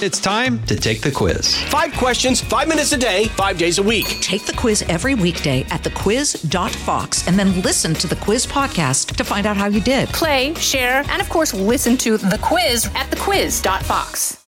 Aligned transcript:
It's 0.00 0.20
time 0.20 0.64
to 0.66 0.76
take 0.76 1.00
the 1.00 1.10
quiz. 1.10 1.56
Five 1.64 1.92
questions, 1.94 2.40
five 2.40 2.68
minutes 2.68 2.92
a 2.92 2.96
day, 2.96 3.24
five 3.30 3.58
days 3.58 3.78
a 3.78 3.82
week. 3.82 4.06
Take 4.20 4.46
the 4.46 4.52
quiz 4.52 4.82
every 4.82 5.16
weekday 5.16 5.62
at 5.70 5.82
thequiz.fox 5.82 7.26
and 7.26 7.36
then 7.36 7.60
listen 7.62 7.94
to 7.94 8.06
the 8.06 8.14
quiz 8.14 8.46
podcast 8.46 9.16
to 9.16 9.24
find 9.24 9.44
out 9.44 9.56
how 9.56 9.66
you 9.66 9.80
did. 9.80 10.08
Play, 10.10 10.54
share, 10.54 11.02
and 11.08 11.20
of 11.20 11.28
course, 11.28 11.52
listen 11.52 11.96
to 11.96 12.16
the 12.16 12.38
quiz 12.40 12.86
at 12.94 13.10
thequiz.fox. 13.10 14.44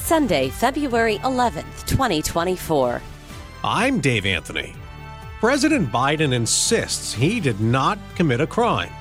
Sunday, 0.00 0.50
February 0.50 1.18
11th, 1.18 1.86
2024. 1.86 3.02
I'm 3.64 3.98
Dave 3.98 4.26
Anthony. 4.26 4.76
President 5.40 5.90
Biden 5.90 6.32
insists 6.32 7.12
he 7.12 7.40
did 7.40 7.60
not 7.60 7.98
commit 8.14 8.40
a 8.40 8.46
crime 8.46 8.92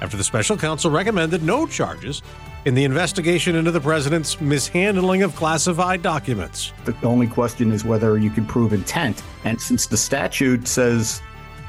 after 0.00 0.16
the 0.16 0.24
special 0.24 0.56
counsel 0.56 0.90
recommended 0.90 1.42
no 1.42 1.66
charges 1.66 2.22
in 2.64 2.74
the 2.74 2.84
investigation 2.84 3.56
into 3.56 3.70
the 3.70 3.80
president's 3.80 4.40
mishandling 4.40 5.22
of 5.22 5.34
classified 5.34 6.02
documents. 6.02 6.72
The 6.84 6.94
only 7.02 7.26
question 7.26 7.72
is 7.72 7.84
whether 7.84 8.18
you 8.18 8.30
can 8.30 8.46
prove 8.46 8.72
intent. 8.72 9.22
And 9.44 9.60
since 9.60 9.86
the 9.86 9.96
statute 9.96 10.68
says 10.68 11.22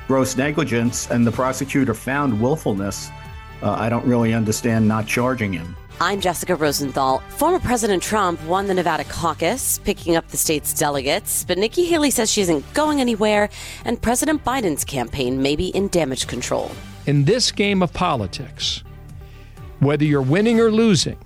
gross 0.07 0.35
negligence 0.35 1.09
and 1.09 1.25
the 1.25 1.31
prosecutor 1.31 1.93
found 1.93 2.41
willfulness, 2.41 3.09
uh, 3.61 3.71
I 3.71 3.89
don't 3.89 4.05
really 4.05 4.33
understand 4.33 4.87
not 4.87 5.07
charging 5.07 5.53
him. 5.53 5.75
I'm 6.01 6.19
Jessica 6.19 6.55
Rosenthal. 6.55 7.19
Former 7.29 7.59
President 7.59 8.01
Trump 8.01 8.43
won 8.45 8.65
the 8.65 8.73
Nevada 8.73 9.03
caucus, 9.03 9.77
picking 9.77 10.15
up 10.15 10.27
the 10.29 10.37
state's 10.37 10.73
delegates, 10.73 11.43
but 11.43 11.59
Nikki 11.59 11.85
Haley 11.85 12.09
says 12.09 12.31
she 12.31 12.41
isn't 12.41 12.73
going 12.73 12.99
anywhere, 12.99 13.49
and 13.85 14.01
President 14.01 14.43
Biden's 14.43 14.83
campaign 14.83 15.43
may 15.43 15.55
be 15.55 15.67
in 15.67 15.89
damage 15.89 16.25
control. 16.25 16.71
In 17.07 17.25
this 17.25 17.51
game 17.51 17.81
of 17.81 17.91
politics, 17.91 18.83
whether 19.79 20.03
you're 20.05 20.21
winning 20.21 20.59
or 20.59 20.69
losing, 20.69 21.17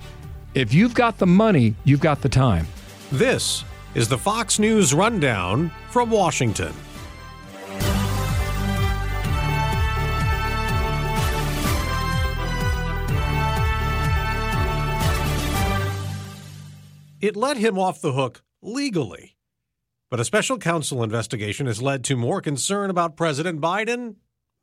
if 0.53 0.73
you've 0.73 0.93
got 0.93 1.17
the 1.17 1.27
money, 1.27 1.75
you've 1.83 1.99
got 1.99 2.21
the 2.21 2.29
time. 2.29 2.65
This 3.11 3.65
is 3.93 4.07
the 4.07 4.17
Fox 4.17 4.57
News 4.57 4.93
Rundown 4.93 5.69
from 5.89 6.09
Washington. 6.11 6.73
It 17.19 17.35
let 17.35 17.57
him 17.57 17.77
off 17.77 17.99
the 17.99 18.13
hook 18.13 18.43
legally. 18.61 19.35
But 20.09 20.21
a 20.21 20.25
special 20.25 20.57
counsel 20.57 21.03
investigation 21.03 21.65
has 21.65 21.81
led 21.81 22.05
to 22.05 22.15
more 22.15 22.39
concern 22.39 22.89
about 22.89 23.17
President 23.17 23.59
Biden 23.59 24.15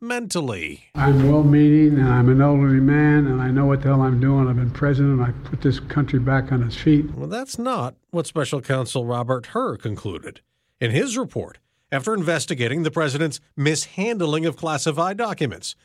mentally. 0.03 0.89
I'm 0.93 1.31
well 1.31 1.43
meaning 1.43 1.97
and 1.97 2.07
I'm 2.07 2.29
an 2.29 2.41
elderly 2.41 2.81
man 2.81 3.25
and 3.25 3.41
I 3.41 3.49
know 3.49 3.65
what 3.65 3.81
the 3.81 3.87
hell 3.87 4.01
I'm 4.01 4.19
doing. 4.19 4.47
I've 4.47 4.57
been 4.57 4.69
president. 4.69 5.19
And 5.19 5.23
I 5.23 5.31
put 5.49 5.61
this 5.61 5.79
country 5.79 6.19
back 6.19 6.51
on 6.51 6.61
its 6.61 6.75
feet. 6.75 7.15
Well, 7.15 7.29
that's 7.29 7.57
not 7.57 7.95
what 8.11 8.27
special 8.27 8.61
counsel 8.61 9.05
Robert 9.05 9.47
Hur 9.47 9.77
concluded 9.77 10.41
in 10.79 10.91
his 10.91 11.17
report 11.17 11.57
after 11.91 12.13
investigating 12.13 12.83
the 12.83 12.91
president's 12.91 13.39
mishandling 13.55 14.45
of 14.45 14.57
classified 14.57 15.17
documents. 15.17 15.75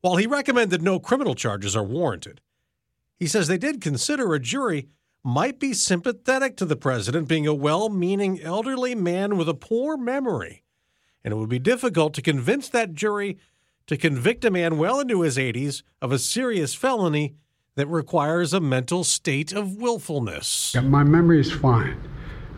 While 0.00 0.16
he 0.16 0.26
recommended 0.26 0.82
no 0.82 0.98
criminal 0.98 1.34
charges 1.34 1.76
are 1.76 1.84
warranted, 1.84 2.40
he 3.16 3.26
says 3.26 3.48
they 3.48 3.58
did 3.58 3.80
consider 3.80 4.34
a 4.34 4.40
jury 4.40 4.88
might 5.24 5.58
be 5.58 5.72
sympathetic 5.72 6.56
to 6.56 6.64
the 6.64 6.76
president 6.76 7.28
being 7.28 7.46
a 7.46 7.54
well 7.54 7.88
meaning 7.88 8.40
elderly 8.40 8.94
man 8.94 9.36
with 9.36 9.48
a 9.48 9.54
poor 9.54 9.96
memory. 9.96 10.62
And 11.24 11.32
it 11.32 11.36
would 11.36 11.48
be 11.48 11.58
difficult 11.58 12.14
to 12.14 12.22
convince 12.22 12.68
that 12.68 12.94
jury 12.94 13.38
to 13.88 13.96
convict 13.96 14.44
a 14.44 14.50
man 14.50 14.78
well 14.78 15.00
into 15.00 15.22
his 15.22 15.36
80s 15.36 15.82
of 16.00 16.12
a 16.12 16.18
serious 16.18 16.74
felony 16.74 17.34
that 17.74 17.88
requires 17.88 18.54
a 18.54 18.60
mental 18.60 19.02
state 19.02 19.52
of 19.52 19.76
willfulness. 19.76 20.74
My 20.80 21.02
memory 21.02 21.40
is 21.40 21.50
fine. 21.50 22.00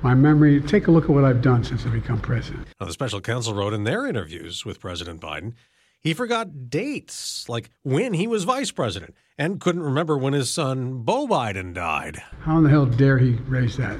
My 0.02 0.14
memory, 0.14 0.60
take 0.60 0.86
a 0.86 0.90
look 0.90 1.04
at 1.04 1.10
what 1.10 1.24
I've 1.24 1.42
done 1.42 1.64
since 1.64 1.84
I 1.86 1.88
become 1.88 2.20
president. 2.20 2.68
Now, 2.78 2.86
the 2.86 2.92
special 2.92 3.20
counsel 3.20 3.54
wrote 3.54 3.74
in 3.74 3.84
their 3.84 4.06
interviews 4.06 4.64
with 4.64 4.80
President 4.80 5.20
Biden 5.20 5.54
he 6.00 6.14
forgot 6.14 6.70
dates, 6.70 7.46
like 7.46 7.68
when 7.82 8.14
he 8.14 8.26
was 8.26 8.44
vice 8.44 8.70
president, 8.70 9.14
and 9.36 9.60
couldn't 9.60 9.82
remember 9.82 10.16
when 10.16 10.32
his 10.32 10.48
son, 10.48 11.02
Beau 11.02 11.26
Biden, 11.26 11.74
died. 11.74 12.22
How 12.40 12.56
in 12.56 12.64
the 12.64 12.70
hell 12.70 12.86
dare 12.86 13.18
he 13.18 13.32
raise 13.32 13.76
that? 13.76 13.98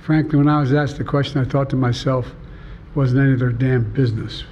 Frankly, 0.00 0.38
when 0.38 0.48
I 0.48 0.60
was 0.60 0.72
asked 0.72 0.96
the 0.96 1.04
question, 1.04 1.42
I 1.42 1.44
thought 1.44 1.68
to 1.70 1.76
myself, 1.76 2.28
it 2.28 2.96
wasn't 2.96 3.20
any 3.20 3.32
of 3.34 3.40
their 3.40 3.50
damn 3.50 3.92
business. 3.92 4.44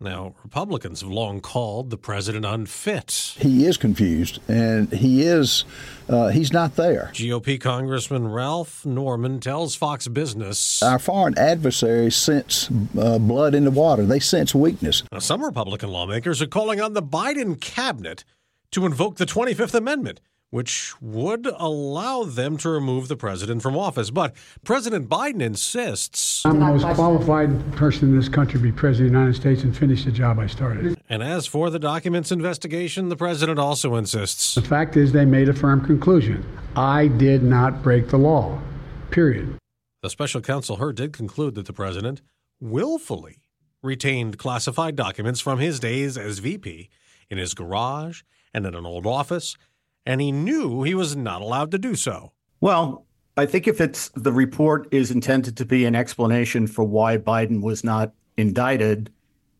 Now, 0.00 0.36
Republicans 0.44 1.00
have 1.00 1.10
long 1.10 1.40
called 1.40 1.90
the 1.90 1.96
president 1.96 2.44
unfit. 2.44 3.34
He 3.36 3.66
is 3.66 3.76
confused, 3.76 4.38
and 4.46 4.92
he 4.92 5.22
is, 5.22 5.64
uh, 6.08 6.28
he's 6.28 6.52
not 6.52 6.76
there. 6.76 7.10
GOP 7.14 7.60
Congressman 7.60 8.28
Ralph 8.28 8.86
Norman 8.86 9.40
tells 9.40 9.74
Fox 9.74 10.06
Business 10.06 10.84
Our 10.84 11.00
foreign 11.00 11.36
adversaries 11.36 12.14
sense 12.14 12.70
uh, 12.96 13.18
blood 13.18 13.56
in 13.56 13.64
the 13.64 13.72
water, 13.72 14.04
they 14.04 14.20
sense 14.20 14.54
weakness. 14.54 15.02
Now, 15.10 15.18
some 15.18 15.42
Republican 15.42 15.88
lawmakers 15.90 16.40
are 16.40 16.46
calling 16.46 16.80
on 16.80 16.92
the 16.92 17.02
Biden 17.02 17.60
cabinet 17.60 18.22
to 18.70 18.86
invoke 18.86 19.16
the 19.16 19.26
25th 19.26 19.74
Amendment, 19.74 20.20
which 20.50 20.94
would 21.00 21.46
allow 21.58 22.24
them 22.24 22.56
to 22.58 22.68
remove 22.68 23.08
the 23.08 23.16
president 23.16 23.62
from 23.62 23.76
office. 23.76 24.10
But 24.10 24.34
President 24.64 25.08
Biden 25.08 25.42
insists. 25.42 26.44
I'm 26.46 26.58
the 26.58 26.66
most 26.66 26.94
qualified 26.94 27.72
person 27.76 28.08
in 28.08 28.16
this 28.16 28.28
country 28.28 28.58
to 28.58 28.62
be 28.62 28.72
president 28.72 29.08
of 29.08 29.12
the 29.12 29.18
United 29.18 29.40
States 29.40 29.62
and 29.62 29.76
finish 29.76 30.04
the 30.04 30.12
job 30.12 30.38
I 30.38 30.46
started. 30.46 30.98
And 31.08 31.22
as 31.22 31.46
for 31.46 31.70
the 31.70 31.78
documents 31.78 32.32
investigation, 32.32 33.08
the 33.08 33.16
president 33.16 33.58
also 33.58 33.94
insists. 33.96 34.54
The 34.54 34.62
fact 34.62 34.96
is, 34.96 35.12
they 35.12 35.24
made 35.24 35.48
a 35.48 35.54
firm 35.54 35.84
conclusion. 35.84 36.44
I 36.76 37.08
did 37.08 37.42
not 37.42 37.82
break 37.82 38.08
the 38.08 38.18
law, 38.18 38.60
period. 39.10 39.58
The 40.02 40.10
special 40.10 40.40
counsel 40.40 40.76
Hur 40.76 40.92
did 40.92 41.12
conclude 41.12 41.54
that 41.56 41.66
the 41.66 41.72
president 41.72 42.22
willfully 42.60 43.42
retained 43.82 44.38
classified 44.38 44.96
documents 44.96 45.40
from 45.40 45.58
his 45.58 45.78
days 45.78 46.16
as 46.16 46.38
VP 46.38 46.88
in 47.30 47.38
his 47.38 47.54
garage 47.54 48.22
and 48.54 48.66
in 48.66 48.74
an 48.74 48.86
old 48.86 49.06
office 49.06 49.56
and 50.06 50.20
he 50.20 50.32
knew 50.32 50.82
he 50.82 50.94
was 50.94 51.16
not 51.16 51.42
allowed 51.42 51.70
to 51.72 51.78
do 51.78 51.94
so. 51.94 52.32
Well, 52.60 53.06
I 53.36 53.46
think 53.46 53.68
if 53.68 53.80
it's 53.80 54.08
the 54.10 54.32
report 54.32 54.88
is 54.90 55.10
intended 55.10 55.56
to 55.58 55.64
be 55.64 55.84
an 55.84 55.94
explanation 55.94 56.66
for 56.66 56.84
why 56.84 57.18
Biden 57.18 57.62
was 57.62 57.84
not 57.84 58.12
indicted, 58.36 59.12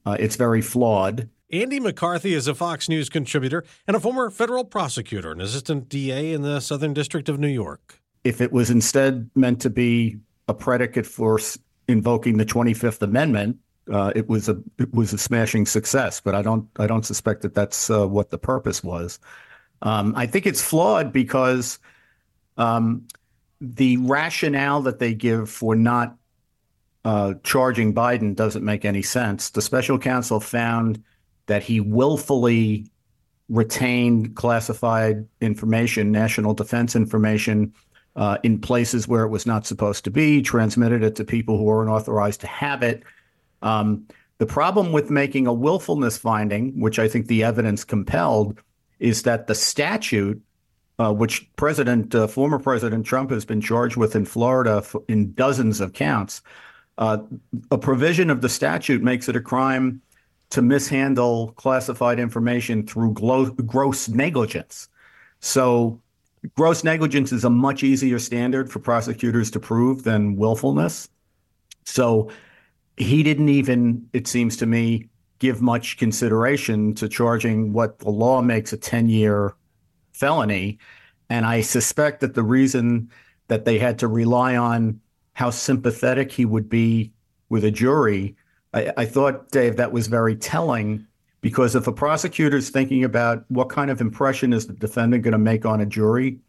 uh, 0.05 0.17
it's 0.19 0.37
very 0.37 0.63
flawed. 0.63 1.29
Andy 1.51 1.81
McCarthy 1.81 2.35
is 2.35 2.47
a 2.47 2.55
Fox 2.55 2.89
News 2.89 3.09
contributor 3.09 3.65
and 3.87 3.97
a 3.97 4.01
former 4.01 4.31
federal 4.31 4.65
prosecutor 4.65 5.31
and 5.31 5.41
assistant 5.41 5.89
DA 5.89 6.33
in 6.33 6.43
the 6.43 6.61
Southern 6.61 6.93
District 6.93 7.29
of 7.29 7.39
New 7.39 7.49
York. 7.49 8.03
If 8.25 8.41
it 8.41 8.53
was 8.53 8.69
instead 8.69 9.31
meant 9.35 9.61
to 9.63 9.71
be 9.71 10.19
a 10.49 10.55
predicate 10.55 11.07
for 11.07 11.39
invoking 11.87 12.37
the 12.37 12.45
25th 12.45 13.01
Amendment, 13.01 13.57
uh, 13.91 14.13
it 14.15 14.29
was 14.29 14.49
a 14.49 14.59
it 14.79 14.93
was 14.93 15.13
a 15.13 15.19
smashing 15.19 15.65
success. 15.65 16.21
But 16.21 16.35
I 16.35 16.43
don't 16.43 16.69
I 16.79 16.87
don't 16.87 17.07
suspect 17.07 17.43
that 17.43 17.55
that's 17.55 17.89
uh, 17.89 18.07
what 18.07 18.31
the 18.31 18.39
purpose 18.39 18.85
was. 18.85 19.19
Um, 19.83 20.15
I 20.17 20.27
think 20.27 20.47
it's 20.47 20.63
flawed 20.63 21.13
because 21.13 21.79
um, 22.57 23.07
the 23.61 23.97
rationale 23.99 24.83
that 24.83 24.99
they 24.99 25.15
give 25.15 25.49
for 25.51 25.75
not 25.75 26.17
uh, 27.05 27.35
charging 27.43 27.95
Biden 27.95 28.35
doesn't 28.35 28.65
make 28.65 28.85
any 28.85 29.03
sense. 29.03 29.51
The 29.51 29.63
special 29.63 29.99
counsel 29.99 30.41
found 30.41 31.03
that 31.47 31.63
he 31.63 31.81
willfully 31.81 32.91
retained 33.49 34.37
classified 34.37 35.27
information, 35.41 36.13
national 36.13 36.55
defense 36.55 36.95
information, 36.95 37.73
uh, 38.17 38.37
in 38.43 38.61
places 38.61 39.07
where 39.07 39.23
it 39.23 39.29
was 39.29 39.47
not 39.47 39.65
supposed 39.65 40.05
to 40.05 40.11
be, 40.11 40.43
transmitted 40.43 41.03
it 41.03 41.15
to 41.17 41.25
people 41.25 41.57
who 41.57 41.65
weren't 41.65 41.89
authorized 41.89 42.41
to 42.41 42.47
have 42.47 42.83
it. 42.83 43.03
Um, 43.63 44.07
the 44.39 44.47
problem 44.47 44.93
with 44.93 45.09
making 45.09 45.47
a 45.47 45.53
willfulness 45.53 46.19
finding, 46.19 46.79
which 46.79 46.99
I 46.99 47.09
think 47.09 47.27
the 47.27 47.45
evidence 47.45 47.85
compelled, 47.85 48.61
is 48.99 49.23
that 49.23 49.47
the 49.47 49.55
statute, 49.55 50.41
uh, 50.99 51.13
which 51.13 51.49
President, 51.57 52.15
uh, 52.15 52.27
former 52.27 52.59
President 52.59 53.07
Trump 53.07 53.31
has 53.31 53.45
been 53.45 53.61
charged 53.61 53.97
with 53.97 54.17
in 54.17 54.25
Florida 54.25 54.85
in 55.09 55.33
dozens 55.35 55.81
of 55.81 55.93
counts, 55.93 56.43
uh, 56.99 57.19
a 57.71 57.79
provision 57.79 58.29
of 58.31 58.41
the 58.41 58.49
statute 58.49 59.03
makes 59.03 59.29
it 59.29 59.37
a 59.37 59.41
crime 59.41 60.03
to 60.51 60.63
mishandle 60.63 61.53
classified 61.53 62.19
information 62.19 62.87
through 62.87 63.13
glo- 63.13 63.51
gross 63.51 64.09
negligence. 64.09 64.89
So, 65.41 66.01
gross 66.57 66.83
negligence 66.83 67.33
is 67.33 67.45
a 67.45 67.51
much 67.51 67.83
easier 67.83 68.19
standard 68.19 68.71
for 68.71 68.79
prosecutors 68.79 69.51
to 69.53 69.61
prove 69.61 70.03
than 70.03 70.37
willfulness. 70.37 71.09
So, 71.85 72.31
he 72.97 73.23
didn't 73.23 73.51
even, 73.51 74.09
it 74.13 74.27
seems 74.27 74.57
to 74.57 74.67
me, 74.67 75.09
give 75.39 75.63
much 75.63 75.99
consideration 75.99 76.95
to 76.95 77.09
charging 77.09 77.73
what 77.73 77.99
the 78.01 78.11
law 78.11 78.43
makes 78.43 78.73
a 78.73 78.77
10 78.77 79.09
year 79.09 79.55
felony. 80.13 80.79
And 81.31 81.47
I 81.47 81.61
suspect 81.61 82.21
that 82.21 82.35
the 82.35 82.43
reason 82.43 83.11
that 83.49 83.65
they 83.65 83.79
had 83.79 83.99
to 84.01 84.09
rely 84.09 84.57
on 84.57 85.01
how 85.35 85.51
sympathetic 85.51 86.33
he 86.33 86.45
would 86.45 86.69
be 86.69 87.13
with 87.49 87.65
a 87.65 87.71
jury, 87.71 88.37
I, 88.75 88.93
I 88.97 89.05
thought, 89.05 89.51
Dave, 89.51 89.77
that 89.77 89.93
was 89.93 90.07
very 90.07 90.37
telling 90.37 91.07
Because 91.41 91.77
if 91.77 91.87
a 91.87 91.93
prosecutor 91.93 92.57
is 92.57 92.71
thinking 92.71 93.05
about 93.05 93.45
what 93.49 93.69
kind 93.69 93.91
of 93.91 94.01
impression 94.01 94.53
is 94.53 94.67
the 94.67 94.73
defendant 94.73 95.23
going 95.23 95.33
to 95.33 95.39
make 95.39 95.65
on 95.65 95.81
a 95.81 95.87
jury, 95.87 96.41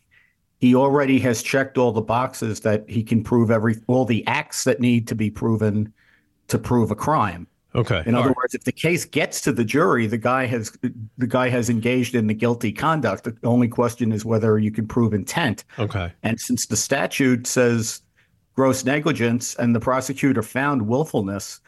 he 0.60 0.76
already 0.76 1.20
has 1.20 1.44
checked 1.44 1.78
all 1.78 1.92
the 1.92 2.02
boxes 2.02 2.62
that 2.62 2.90
he 2.90 3.04
can 3.04 3.24
prove 3.24 3.52
every 3.52 3.78
all 3.88 4.06
the 4.06 4.26
acts 4.28 4.64
that 4.66 4.80
need 4.80 5.08
to 5.08 5.16
be 5.16 5.30
proven 5.30 5.94
to 6.48 6.58
prove 6.58 6.92
a 6.92 6.96
crime. 6.96 7.48
Okay. 7.76 8.02
In 8.06 8.16
All 8.16 8.22
other 8.22 8.30
right. 8.30 8.38
words, 8.38 8.56
if 8.56 8.64
the 8.64 8.72
case 8.72 9.06
gets 9.06 9.42
to 9.42 9.52
the 9.52 9.64
jury, 9.64 10.08
the 10.08 10.18
guy 10.18 10.46
has 10.48 10.72
the 11.18 11.28
guy 11.28 11.50
has 11.50 11.70
engaged 11.70 12.16
in 12.16 12.28
the 12.28 12.34
guilty 12.34 12.72
conduct. 12.72 13.26
The 13.26 13.36
only 13.44 13.68
question 13.68 14.12
is 14.12 14.26
whether 14.26 14.58
you 14.58 14.72
can 14.72 14.88
prove 14.88 15.14
intent. 15.14 15.66
Okay. 15.78 16.12
And 16.24 16.40
since 16.40 16.66
the 16.66 16.76
statute 16.76 17.46
says 17.46 18.02
gross 18.56 18.84
negligence 18.84 19.56
and 19.56 19.76
the 19.76 19.80
prosecutor 19.80 20.42
found 20.42 20.88
willfulness, 20.88 21.60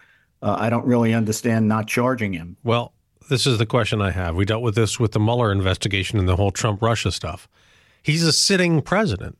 uh, 0.42 0.56
I 0.60 0.70
don't 0.70 0.86
really 0.86 1.14
understand 1.14 1.68
not 1.68 1.88
charging 1.88 2.34
him. 2.34 2.58
Well, 2.64 2.94
this 3.30 3.46
is 3.46 3.60
the 3.60 3.66
question 3.68 4.02
I 4.02 4.12
have. 4.12 4.36
We 4.36 4.46
dealt 4.46 4.64
with 4.64 4.76
this 4.76 5.00
with 5.00 5.12
the 5.12 5.20
Mueller 5.20 5.52
investigation 5.52 6.18
and 6.18 6.28
the 6.28 6.36
whole 6.36 6.52
Trump 6.52 6.82
Russia 6.82 7.12
stuff. 7.12 7.48
He's 8.02 8.24
a 8.24 8.34
sitting 8.34 8.82
president, 8.82 9.38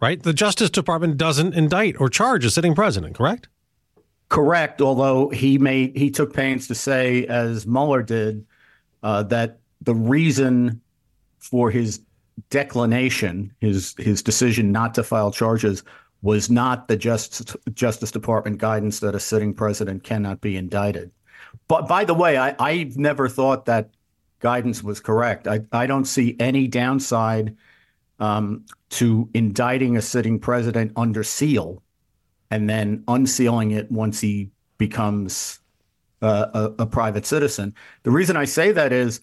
right? 0.00 0.22
The 0.22 0.34
Justice 0.34 0.70
Department 0.70 1.16
doesn't 1.16 1.54
indict 1.54 1.98
or 1.98 2.10
charge 2.10 2.44
a 2.44 2.50
sitting 2.50 2.74
president, 2.74 3.16
correct? 3.16 3.48
Correct, 4.28 4.80
although 4.80 5.28
he 5.28 5.58
made 5.58 5.96
he 5.96 6.10
took 6.10 6.32
pains 6.32 6.66
to 6.68 6.74
say, 6.74 7.26
as 7.26 7.66
Mueller 7.66 8.02
did, 8.02 8.44
uh, 9.02 9.22
that 9.24 9.58
the 9.82 9.94
reason 9.94 10.80
for 11.38 11.70
his 11.70 12.00
declination, 12.50 13.52
his 13.60 13.94
his 13.98 14.22
decision 14.22 14.72
not 14.72 14.94
to 14.94 15.02
file 15.02 15.30
charges, 15.30 15.84
was 16.22 16.50
not 16.50 16.88
the 16.88 16.96
Justice 16.96 17.54
Justice 17.74 18.10
Department 18.10 18.58
guidance 18.58 19.00
that 19.00 19.14
a 19.14 19.20
sitting 19.20 19.54
president 19.54 20.02
cannot 20.04 20.40
be 20.40 20.56
indicted. 20.56 21.10
But 21.68 21.86
by 21.86 22.04
the 22.04 22.14
way, 22.14 22.36
I, 22.36 22.56
I've 22.58 22.96
never 22.96 23.28
thought 23.28 23.66
that 23.66 23.90
guidance 24.40 24.82
was 24.82 25.00
correct. 25.00 25.46
I, 25.46 25.60
I 25.70 25.86
don't 25.86 26.06
see 26.06 26.34
any 26.40 26.66
downside 26.66 27.56
um, 28.18 28.64
to 28.90 29.28
indicting 29.34 29.96
a 29.96 30.02
sitting 30.02 30.38
president 30.38 30.92
under 30.96 31.22
seal 31.22 31.82
and 32.54 32.70
then 32.70 33.02
unsealing 33.08 33.72
it 33.72 33.90
once 33.90 34.20
he 34.20 34.48
becomes 34.78 35.58
uh, 36.22 36.70
a, 36.78 36.82
a 36.84 36.86
private 36.86 37.26
citizen. 37.26 37.74
The 38.04 38.12
reason 38.12 38.36
I 38.36 38.44
say 38.44 38.70
that 38.70 38.92
is 38.92 39.20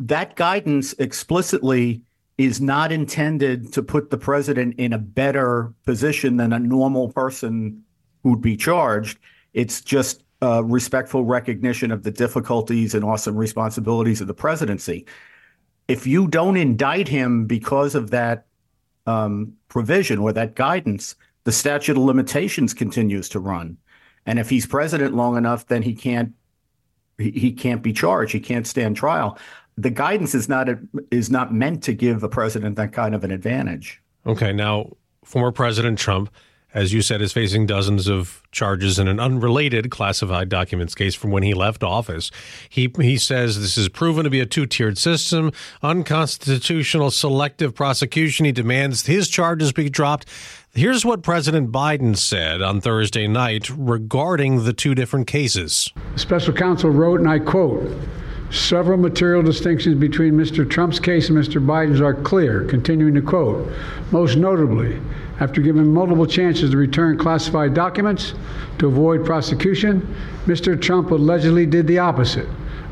that 0.00 0.34
guidance 0.34 0.92
explicitly 0.94 2.02
is 2.36 2.60
not 2.60 2.90
intended 2.90 3.72
to 3.74 3.80
put 3.80 4.10
the 4.10 4.18
president 4.18 4.74
in 4.76 4.92
a 4.92 4.98
better 4.98 5.72
position 5.84 6.36
than 6.36 6.52
a 6.52 6.58
normal 6.58 7.12
person 7.12 7.80
who'd 8.24 8.42
be 8.42 8.56
charged. 8.56 9.20
It's 9.54 9.80
just 9.80 10.24
uh, 10.42 10.64
respectful 10.64 11.24
recognition 11.24 11.92
of 11.92 12.02
the 12.02 12.10
difficulties 12.10 12.92
and 12.92 13.04
awesome 13.04 13.36
responsibilities 13.36 14.20
of 14.20 14.26
the 14.26 14.34
presidency. 14.34 15.06
If 15.86 16.08
you 16.08 16.26
don't 16.26 16.56
indict 16.56 17.06
him 17.06 17.46
because 17.46 17.94
of 17.94 18.10
that 18.10 18.46
um, 19.06 19.52
provision 19.68 20.18
or 20.18 20.32
that 20.32 20.56
guidance, 20.56 21.14
the 21.48 21.52
statute 21.52 21.96
of 21.96 22.02
limitations 22.02 22.74
continues 22.74 23.26
to 23.30 23.40
run. 23.40 23.78
And 24.26 24.38
if 24.38 24.50
he's 24.50 24.66
president 24.66 25.14
long 25.14 25.38
enough, 25.38 25.66
then 25.66 25.80
he 25.80 25.94
can't 25.94 26.34
he, 27.16 27.52
can't 27.52 27.82
be 27.82 27.94
charged. 27.94 28.32
He 28.32 28.40
can't 28.40 28.66
stand 28.66 28.96
trial. 28.96 29.38
The 29.78 29.88
guidance 29.88 30.34
is 30.34 30.46
not 30.46 30.68
a, 30.68 30.78
is 31.10 31.30
not 31.30 31.54
meant 31.54 31.82
to 31.84 31.94
give 31.94 32.22
a 32.22 32.28
president 32.28 32.76
that 32.76 32.92
kind 32.92 33.14
of 33.14 33.24
an 33.24 33.30
advantage. 33.30 34.02
Okay. 34.26 34.52
Now, 34.52 34.92
former 35.24 35.50
President 35.50 35.98
Trump, 35.98 36.28
as 36.74 36.92
you 36.92 37.00
said, 37.00 37.22
is 37.22 37.32
facing 37.32 37.66
dozens 37.66 38.08
of 38.08 38.42
charges 38.52 38.98
in 38.98 39.08
an 39.08 39.18
unrelated 39.18 39.90
classified 39.90 40.48
documents 40.48 40.94
case 40.94 41.14
from 41.14 41.30
when 41.30 41.42
he 41.42 41.54
left 41.54 41.82
office. 41.82 42.30
He 42.68 42.92
he 43.00 43.16
says 43.16 43.60
this 43.60 43.78
is 43.78 43.88
proven 43.88 44.24
to 44.24 44.30
be 44.30 44.40
a 44.40 44.46
two-tiered 44.46 44.98
system, 44.98 45.52
unconstitutional 45.82 47.10
selective 47.10 47.74
prosecution. 47.74 48.44
He 48.44 48.52
demands 48.52 49.06
his 49.06 49.28
charges 49.28 49.72
be 49.72 49.88
dropped. 49.88 50.28
Here's 50.74 51.04
what 51.04 51.22
President 51.22 51.72
Biden 51.72 52.16
said 52.16 52.60
on 52.60 52.80
Thursday 52.80 53.26
night 53.26 53.70
regarding 53.70 54.64
the 54.64 54.72
two 54.72 54.94
different 54.94 55.26
cases. 55.26 55.90
The 56.12 56.18
special 56.18 56.52
counsel 56.52 56.90
wrote, 56.90 57.20
and 57.20 57.28
I 57.28 57.38
quote, 57.38 57.90
Several 58.50 58.96
material 58.96 59.42
distinctions 59.42 59.98
between 59.98 60.32
Mr. 60.32 60.68
Trump's 60.68 60.98
case 60.98 61.28
and 61.28 61.36
Mr. 61.36 61.64
Biden's 61.64 62.00
are 62.00 62.14
clear. 62.14 62.64
Continuing 62.64 63.14
to 63.14 63.20
quote, 63.20 63.70
most 64.10 64.36
notably, 64.36 64.98
after 65.40 65.60
given 65.60 65.92
multiple 65.92 66.26
chances 66.26 66.70
to 66.70 66.76
return 66.76 67.16
classified 67.16 67.74
documents 67.74 68.34
to 68.78 68.88
avoid 68.88 69.24
prosecution, 69.24 70.14
Mr. 70.46 70.80
Trump 70.80 71.10
allegedly 71.10 71.66
did 71.66 71.86
the 71.86 71.98
opposite. 71.98 72.48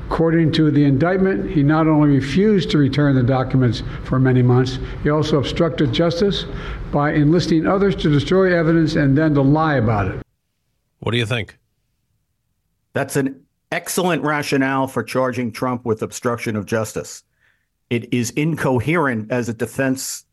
According 0.06 0.52
to 0.52 0.70
the 0.70 0.84
indictment, 0.84 1.50
he 1.50 1.64
not 1.64 1.88
only 1.88 2.10
refused 2.10 2.70
to 2.70 2.78
return 2.78 3.16
the 3.16 3.24
documents 3.24 3.82
for 4.04 4.20
many 4.20 4.40
months, 4.40 4.78
he 5.02 5.10
also 5.10 5.38
obstructed 5.38 5.92
justice 5.92 6.44
by 6.92 7.12
enlisting 7.12 7.66
others 7.66 7.96
to 7.96 8.10
destroy 8.10 8.56
evidence 8.56 8.94
and 8.94 9.18
then 9.18 9.34
to 9.34 9.42
lie 9.42 9.74
about 9.74 10.06
it. 10.06 10.22
What 11.00 11.10
do 11.10 11.18
you 11.18 11.26
think? 11.26 11.58
That's 12.92 13.16
an 13.16 13.44
excellent 13.72 14.22
rationale 14.22 14.86
for 14.86 15.02
charging 15.02 15.50
Trump 15.50 15.84
with 15.84 16.02
obstruction 16.02 16.54
of 16.54 16.66
justice. 16.66 17.24
It 17.90 18.12
is 18.14 18.30
incoherent 18.30 19.32
as 19.32 19.48
a 19.48 19.54
defense 19.54 20.25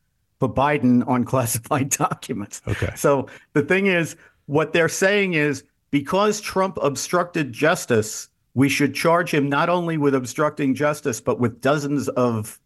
for 0.44 0.54
Biden 0.54 1.08
on 1.08 1.24
classified 1.34 1.90
documents. 1.90 2.62
Okay. 2.68 2.92
So 2.98 3.28
the 3.54 3.62
thing 3.62 3.88
is, 3.88 4.18
what 4.46 4.74
they're 4.74 4.90
saying 4.90 5.36
is 5.36 5.64
because 5.90 6.42
Trump 6.42 6.78
obstructed 6.82 7.54
justice, 7.54 8.28
we 8.56 8.68
should 8.68 8.94
charge 8.94 9.34
him 9.34 9.48
not 9.48 9.70
only 9.70 9.98
with 9.98 10.14
obstructing 10.14 10.76
justice, 10.76 11.22
but 11.22 11.40
with 11.40 11.62
dozens 11.62 12.10
of 12.10 12.60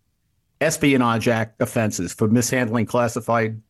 Espionage 0.59 1.27
Act 1.27 1.62
offenses 1.62 2.13
for 2.13 2.27
mishandling 2.27 2.88
classified 2.88 3.62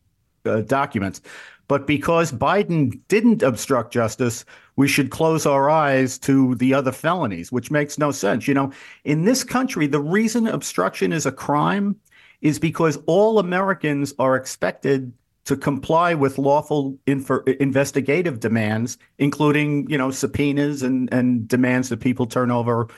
uh, 0.46 0.62
documents. 0.62 1.20
But 1.66 1.86
because 1.86 2.32
Biden 2.32 2.98
didn't 3.08 3.42
obstruct 3.42 3.92
justice, 3.92 4.46
we 4.76 4.88
should 4.88 5.10
close 5.10 5.44
our 5.44 5.68
eyes 5.68 6.18
to 6.20 6.54
the 6.54 6.72
other 6.72 6.92
felonies, 6.92 7.52
which 7.52 7.70
makes 7.70 7.98
no 7.98 8.10
sense. 8.10 8.48
You 8.48 8.54
know, 8.54 8.72
in 9.04 9.26
this 9.26 9.44
country, 9.44 9.86
the 9.86 10.00
reason 10.00 10.46
obstruction 10.46 11.12
is 11.12 11.26
a 11.26 11.32
crime 11.32 11.94
is 12.40 12.58
because 12.58 12.98
all 13.06 13.38
Americans 13.38 14.14
are 14.18 14.36
expected 14.36 15.12
to 15.44 15.56
comply 15.56 16.12
with 16.14 16.36
lawful 16.36 16.98
infor- 17.06 17.56
investigative 17.56 18.38
demands, 18.38 18.98
including, 19.18 19.88
you 19.88 19.96
know, 19.96 20.10
subpoenas 20.10 20.82
and, 20.82 21.12
and 21.12 21.48
demands 21.48 21.88
that 21.88 22.00
people 22.00 22.26
turn 22.26 22.50
over 22.50 22.88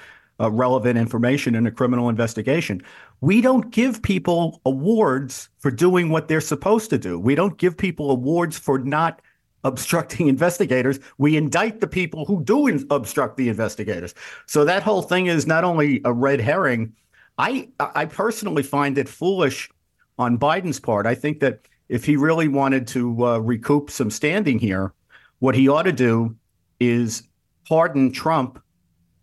uh, 0.40 0.50
relevant 0.50 0.98
information 0.98 1.54
in 1.54 1.66
a 1.66 1.70
criminal 1.70 2.08
investigation. 2.08 2.82
We 3.20 3.40
don't 3.40 3.70
give 3.70 4.02
people 4.02 4.60
awards 4.64 5.48
for 5.58 5.70
doing 5.70 6.08
what 6.08 6.28
they're 6.28 6.40
supposed 6.40 6.90
to 6.90 6.99
do. 6.99 7.18
We 7.18 7.35
don't 7.35 7.59
give 7.59 7.76
people 7.76 8.11
awards 8.11 8.59
for 8.59 8.78
not 8.78 9.20
obstructing 9.64 10.28
investigators. 10.37 10.99
We 11.18 11.37
indict 11.37 11.80
the 11.80 11.87
people 11.87 12.25
who 12.25 12.42
do 12.42 12.66
in- 12.66 12.87
obstruct 12.90 13.37
the 13.37 13.49
investigators. 13.49 14.14
So 14.47 14.64
that 14.64 14.82
whole 14.82 15.02
thing 15.02 15.26
is 15.26 15.47
not 15.47 15.64
only 15.64 16.00
a 16.04 16.12
red 16.12 16.40
herring. 16.40 16.94
I 17.40 17.68
I 17.78 18.04
personally 18.04 18.62
find 18.62 18.99
it 18.99 19.09
foolish 19.09 19.70
on 20.18 20.38
Biden's 20.38 20.78
part. 20.78 21.06
I 21.06 21.14
think 21.14 21.40
that 21.40 21.61
if 21.88 22.04
he 22.04 22.16
really 22.16 22.49
wanted 22.49 22.87
to 22.88 23.25
uh, 23.25 23.38
recoup 23.38 23.90
some 23.90 24.11
standing 24.11 24.59
here, 24.59 24.92
what 25.38 25.54
he 25.54 25.66
ought 25.66 25.85
to 25.85 25.92
do 25.92 26.37
is 26.78 27.23
pardon 27.66 28.12
Trump 28.12 28.62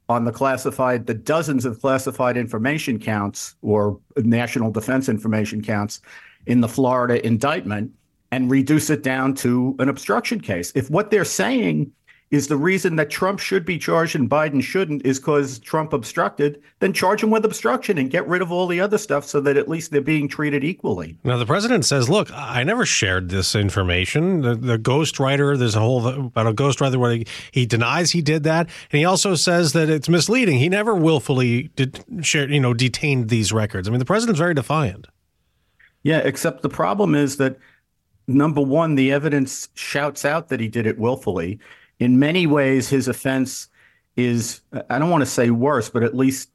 on 0.09 0.25
the 0.25 0.31
classified, 0.31 1.05
the 1.05 1.13
dozens 1.13 1.63
of 1.63 1.79
classified 1.79 2.37
information 2.37 2.97
counts 2.97 3.55
or 3.61 3.99
national 4.17 4.71
defense 4.71 5.09
information 5.09 5.61
counts 5.61 6.01
in 6.47 6.61
the 6.61 6.67
Florida 6.67 7.23
indictment 7.25 7.91
and 8.31 8.49
reduce 8.49 8.89
it 8.89 9.03
down 9.03 9.35
to 9.35 9.75
an 9.79 9.89
obstruction 9.89 10.39
case. 10.39 10.71
If 10.75 10.89
what 10.89 11.11
they're 11.11 11.25
saying 11.25 11.91
is 12.29 12.47
the 12.47 12.57
reason 12.57 12.97
that 12.97 13.09
Trump 13.09 13.39
should 13.39 13.65
be 13.65 13.77
charged 13.77 14.15
and 14.15 14.29
Biden 14.29 14.61
shouldn't 14.61 15.05
is 15.05 15.17
because 15.17 15.59
Trump 15.59 15.93
obstructed, 15.93 16.61
then 16.79 16.91
charge 16.91 17.23
him 17.23 17.29
with 17.29 17.45
obstruction 17.45 17.97
and 17.97 18.09
get 18.09 18.27
rid 18.27 18.41
of 18.41 18.51
all 18.51 18.67
the 18.67 18.81
other 18.81 18.97
stuff 18.97 19.23
so 19.23 19.39
that 19.39 19.55
at 19.55 19.69
least 19.69 19.91
they're 19.91 20.01
being 20.01 20.27
treated 20.27 20.63
equally. 20.63 21.17
Now, 21.23 21.37
the 21.37 21.45
president 21.45 21.85
says, 21.85 22.09
look, 22.09 22.29
I 22.33 22.63
never 22.63 22.85
shared 22.85 23.29
this 23.29 23.55
information. 23.55 24.41
The, 24.41 24.55
the 24.55 24.77
ghostwriter, 24.77 25.57
there's 25.57 25.75
a 25.75 25.79
whole 25.79 26.05
about 26.05 26.47
a 26.47 26.53
ghostwriter 26.53 26.97
where 26.97 27.11
he, 27.11 27.27
he 27.51 27.65
denies 27.65 28.11
he 28.11 28.21
did 28.21 28.43
that. 28.43 28.67
And 28.91 28.99
he 28.99 29.05
also 29.05 29.35
says 29.35 29.71
that 29.71 29.89
it's 29.89 30.09
misleading. 30.09 30.59
He 30.59 30.67
never 30.67 30.95
willfully 30.95 31.69
did 31.77 32.03
share, 32.21 32.49
you 32.49 32.59
know, 32.59 32.73
detained 32.73 33.29
these 33.29 33.53
records. 33.53 33.87
I 33.87 33.91
mean, 33.91 33.99
the 33.99 34.05
president's 34.05 34.39
very 34.39 34.53
defiant. 34.53 35.07
Yeah, 36.03 36.19
except 36.19 36.61
the 36.61 36.69
problem 36.69 37.15
is 37.15 37.37
that 37.37 37.57
number 38.27 38.61
one, 38.61 38.95
the 38.95 39.13
evidence 39.13 39.69
shouts 39.75 40.25
out 40.25 40.49
that 40.49 40.59
he 40.59 40.67
did 40.67 40.85
it 40.85 40.99
willfully. 40.99 41.59
In 41.99 42.19
many 42.19 42.47
ways, 42.47 42.89
his 42.89 43.07
offense 43.07 43.69
is, 44.15 44.61
I 44.89 44.99
don't 44.99 45.09
want 45.09 45.21
to 45.21 45.29
say 45.29 45.49
worse, 45.49 45.89
but 45.89 46.03
at 46.03 46.15
least 46.15 46.49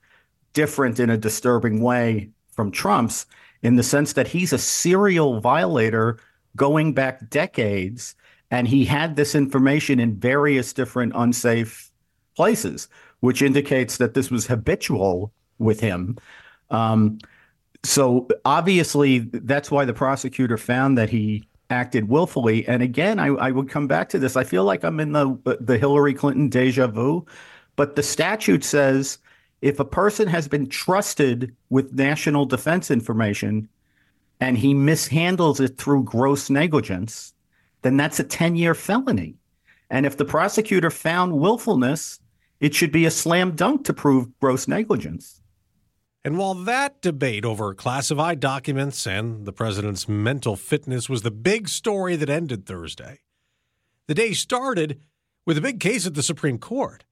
different 0.53 1.01
in 1.01 1.11
a 1.11 1.17
disturbing 1.17 1.81
way 1.83 2.31
from 2.51 2.71
Trump's 2.71 3.27
in 3.63 3.77
the 3.77 3.83
sense 3.83 4.13
that 4.15 4.29
he's 4.29 4.53
a 4.53 4.59
serial 4.59 5.41
violator 5.41 6.19
going 6.57 6.93
back 6.93 7.31
decades. 7.31 8.15
And 8.51 8.69
he 8.69 8.85
had 8.85 9.17
this 9.17 9.35
information 9.35 9.99
in 10.01 10.17
various 10.19 10.73
different 10.73 11.13
unsafe 11.15 11.91
places. 12.37 12.89
which 13.23 13.41
indicates 13.41 13.99
that 13.99 14.15
this 14.15 14.33
was 14.33 14.49
habitual 14.49 15.33
with 15.59 15.79
him. 15.79 16.19
Um, 16.71 17.19
so 17.85 18.27
obviously, 18.45 19.21
that's 19.21 19.71
why 19.71 19.85
the 19.85 19.95
prosecutor 19.95 20.59
found 20.59 20.99
that 20.99 21.09
he 21.09 21.45
acted 21.73 22.09
willfully. 22.09 22.67
And 22.69 22.83
again, 22.83 23.19
I, 23.19 23.29
I 23.29 23.51
would 23.51 23.69
come 23.69 23.89
back 23.89 24.09
to 24.11 24.19
this. 24.19 24.37
I 24.37 24.45
feel 24.45 24.65
like 24.65 24.85
I'm 24.85 25.01
in 25.01 25.13
the 25.13 25.59
the 25.61 25.79
Hillary 25.79 26.15
Clinton 26.15 26.49
deja 26.49 26.87
vu, 26.87 27.27
but 27.75 27.97
the 27.97 28.03
statute 28.03 28.63
says 28.63 29.19
if 29.63 29.81
a 29.81 29.85
person 29.85 30.29
has 30.29 30.49
been 30.49 30.69
trusted 30.69 31.55
with 31.71 31.95
national 31.95 32.45
defense 32.45 32.91
information 32.91 33.69
and 34.41 34.59
he 34.59 34.75
mishandles 34.75 35.61
it 35.61 35.79
through 35.79 36.03
gross 36.05 36.51
negligence, 36.51 37.33
then 37.83 37.97
that's 37.97 38.21
a 38.21 38.25
10 38.25 38.57
year 38.57 38.75
felony. 38.75 39.37
And 39.89 40.07
if 40.07 40.17
the 40.17 40.25
prosecutor 40.25 40.91
found 40.91 41.39
willfulness, 41.39 42.19
it 42.61 42.75
should 42.75 42.93
be 42.93 43.07
a 43.07 43.11
slam 43.11 43.55
dunk 43.55 43.85
to 43.85 43.93
prove 43.93 44.29
gross 44.41 44.67
negligence. 44.67 45.42
And 46.25 46.39
while 46.39 46.55
that 46.55 47.03
debate 47.03 47.45
over 47.45 47.75
classified 47.75 48.39
documents 48.39 49.09
and 49.09 49.45
the 49.45 49.53
president's 49.53 50.09
mental 50.09 50.55
fitness 50.55 51.09
was 51.09 51.23
the 51.23 51.33
big 51.33 51.69
story 51.69 52.15
that 52.15 52.31
ended 52.31 52.65
Thursday, 52.65 53.21
the 54.07 54.15
day 54.15 54.33
started 54.33 55.01
with 55.45 55.59
a 55.59 55.61
big 55.61 55.81
case 55.81 56.07
at 56.07 56.15
the 56.15 56.23
Supreme 56.23 56.59
Court. 56.59 57.05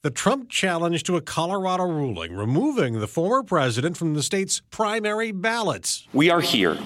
The 0.00 0.10
Trump 0.10 0.48
challenge 0.48 1.02
to 1.04 1.16
a 1.16 1.20
Colorado 1.20 1.84
ruling 1.84 2.34
removing 2.34 3.00
the 3.00 3.06
former 3.06 3.42
president 3.42 3.98
from 3.98 4.14
the 4.14 4.22
state's 4.22 4.62
primary 4.70 5.30
ballots. 5.30 6.08
We 6.14 6.30
are 6.30 6.40
here 6.40 6.78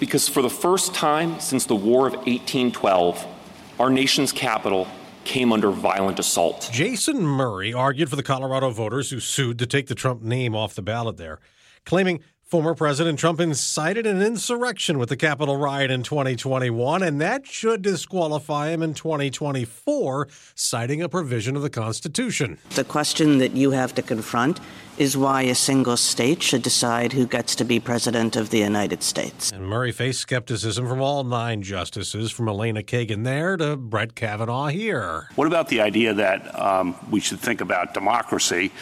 because 0.00 0.28
for 0.28 0.40
the 0.40 0.50
first 0.50 0.94
time 0.94 1.40
since 1.40 1.66
the 1.66 1.76
War 1.76 2.06
of 2.06 2.14
1812, 2.14 3.26
our 3.78 3.90
nation's 3.90 4.32
capital 4.32 4.88
came 5.28 5.52
under 5.52 5.70
violent 5.70 6.18
assault. 6.18 6.70
Jason 6.72 7.20
Murray 7.22 7.72
argued 7.72 8.08
for 8.08 8.16
the 8.16 8.22
Colorado 8.22 8.70
voters 8.70 9.10
who 9.10 9.20
sued 9.20 9.58
to 9.58 9.66
take 9.66 9.86
the 9.86 9.94
Trump 9.94 10.22
name 10.22 10.56
off 10.56 10.74
the 10.74 10.82
ballot 10.82 11.18
there, 11.18 11.38
claiming 11.84 12.20
former 12.48 12.74
President 12.74 13.18
Trump 13.18 13.40
incited 13.40 14.06
an 14.06 14.22
insurrection 14.22 14.98
with 14.98 15.10
the 15.10 15.18
Capitol 15.18 15.58
riot 15.58 15.90
in 15.90 16.02
2021, 16.02 17.02
and 17.02 17.20
that 17.20 17.46
should 17.46 17.82
disqualify 17.82 18.70
him 18.70 18.82
in 18.82 18.94
2024, 18.94 20.28
citing 20.54 21.02
a 21.02 21.10
provision 21.10 21.56
of 21.56 21.62
the 21.62 21.68
Constitution. 21.68 22.56
The 22.70 22.84
question 22.84 23.36
that 23.36 23.52
you 23.52 23.72
have 23.72 23.94
to 23.96 24.02
confront 24.02 24.60
is 24.96 25.14
why 25.14 25.42
a 25.42 25.54
single 25.54 25.98
state 25.98 26.42
should 26.42 26.62
decide 26.62 27.12
who 27.12 27.26
gets 27.26 27.54
to 27.56 27.64
be 27.64 27.78
president 27.78 28.34
of 28.34 28.48
the 28.48 28.58
United 28.58 29.02
States. 29.02 29.52
And 29.52 29.66
Murray 29.66 29.92
faced 29.92 30.20
skepticism 30.20 30.88
from 30.88 31.02
all 31.02 31.24
nine 31.24 31.60
justices, 31.60 32.32
from 32.32 32.48
Elena 32.48 32.82
Kagan 32.82 33.24
there 33.24 33.58
to 33.58 33.76
Brett 33.76 34.14
Kavanaugh 34.14 34.68
here. 34.68 35.28
What 35.34 35.46
about 35.46 35.68
the 35.68 35.82
idea 35.82 36.14
that 36.14 36.58
um, 36.58 36.96
we 37.10 37.20
should 37.20 37.40
think 37.40 37.60
about 37.60 37.92
democracy, 37.92 38.72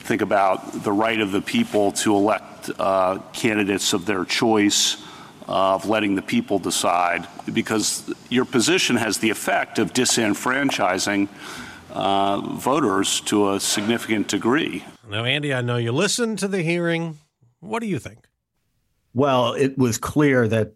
think 0.00 0.20
about 0.20 0.84
the 0.84 0.92
right 0.92 1.18
of 1.18 1.32
the 1.32 1.40
people 1.40 1.90
to 1.92 2.14
elect 2.14 2.53
uh, 2.78 3.18
candidates 3.32 3.92
of 3.92 4.06
their 4.06 4.24
choice? 4.24 5.02
of 5.46 5.86
letting 5.86 6.14
the 6.14 6.22
people 6.22 6.58
decide, 6.58 7.26
because 7.52 8.10
your 8.30 8.44
position 8.44 8.96
has 8.96 9.18
the 9.18 9.30
effect 9.30 9.78
of 9.78 9.92
disenfranchising 9.92 11.28
uh, 11.92 12.40
voters 12.40 13.20
to 13.20 13.52
a 13.52 13.60
significant 13.60 14.28
degree. 14.28 14.84
Now, 15.08 15.24
Andy, 15.24 15.52
I 15.52 15.60
know 15.60 15.76
you 15.76 15.92
listened 15.92 16.38
to 16.38 16.48
the 16.48 16.62
hearing. 16.62 17.18
What 17.60 17.80
do 17.80 17.86
you 17.86 17.98
think? 17.98 18.26
Well, 19.12 19.52
it 19.52 19.76
was 19.78 19.98
clear 19.98 20.48
that 20.48 20.72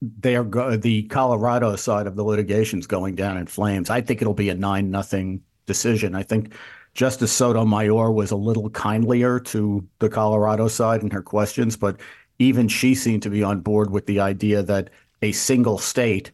they 0.00 0.34
are 0.36 0.44
go- 0.44 0.76
the 0.76 1.04
Colorado 1.04 1.76
side 1.76 2.06
of 2.06 2.16
the 2.16 2.24
litigation 2.24 2.78
is 2.78 2.86
going 2.86 3.14
down 3.14 3.36
in 3.36 3.46
flames. 3.46 3.90
I 3.90 4.00
think 4.00 4.20
it'll 4.20 4.34
be 4.34 4.48
a 4.48 4.54
nine 4.54 4.90
nothing 4.90 5.42
decision. 5.66 6.14
I 6.14 6.22
think 6.22 6.54
Justice 6.96 7.30
Sotomayor 7.30 8.10
was 8.10 8.30
a 8.30 8.36
little 8.36 8.70
kindlier 8.70 9.38
to 9.40 9.86
the 9.98 10.08
Colorado 10.08 10.66
side 10.66 11.02
in 11.02 11.10
her 11.10 11.20
questions, 11.20 11.76
but 11.76 12.00
even 12.38 12.68
she 12.68 12.94
seemed 12.94 13.22
to 13.22 13.30
be 13.30 13.42
on 13.42 13.60
board 13.60 13.90
with 13.90 14.06
the 14.06 14.18
idea 14.18 14.62
that 14.62 14.88
a 15.20 15.32
single 15.32 15.76
state 15.76 16.30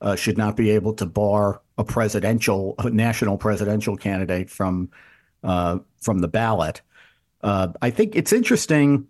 uh, 0.00 0.16
should 0.16 0.38
not 0.38 0.56
be 0.56 0.70
able 0.70 0.94
to 0.94 1.04
bar 1.04 1.60
a 1.76 1.84
presidential, 1.84 2.74
a 2.78 2.88
national 2.88 3.36
presidential 3.36 3.94
candidate 3.94 4.48
from 4.48 4.88
uh, 5.44 5.78
from 6.00 6.20
the 6.20 6.28
ballot. 6.28 6.80
Uh, 7.42 7.68
I 7.82 7.90
think 7.90 8.16
it's 8.16 8.32
interesting 8.32 9.06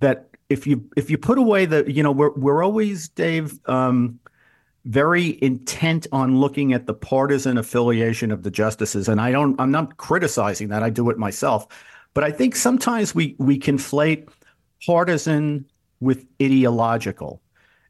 that 0.00 0.28
if 0.48 0.66
you 0.66 0.84
if 0.96 1.10
you 1.10 1.16
put 1.16 1.38
away 1.38 1.64
the, 1.64 1.90
you 1.90 2.02
know, 2.02 2.10
we're 2.10 2.32
we're 2.34 2.64
always 2.64 3.08
Dave 3.08 3.58
um, 3.66 4.18
very 4.84 5.42
intent 5.42 6.06
on 6.12 6.40
looking 6.40 6.72
at 6.72 6.86
the 6.86 6.94
partisan 6.94 7.58
affiliation 7.58 8.30
of 8.30 8.42
the 8.42 8.50
justices, 8.50 9.08
and 9.08 9.20
I 9.20 9.30
don't. 9.30 9.60
I'm 9.60 9.70
not 9.70 9.96
criticizing 9.96 10.68
that. 10.68 10.82
I 10.82 10.90
do 10.90 11.10
it 11.10 11.18
myself, 11.18 11.66
but 12.14 12.24
I 12.24 12.30
think 12.30 12.56
sometimes 12.56 13.14
we 13.14 13.36
we 13.38 13.58
conflate 13.58 14.28
partisan 14.84 15.66
with 16.00 16.26
ideological, 16.42 17.42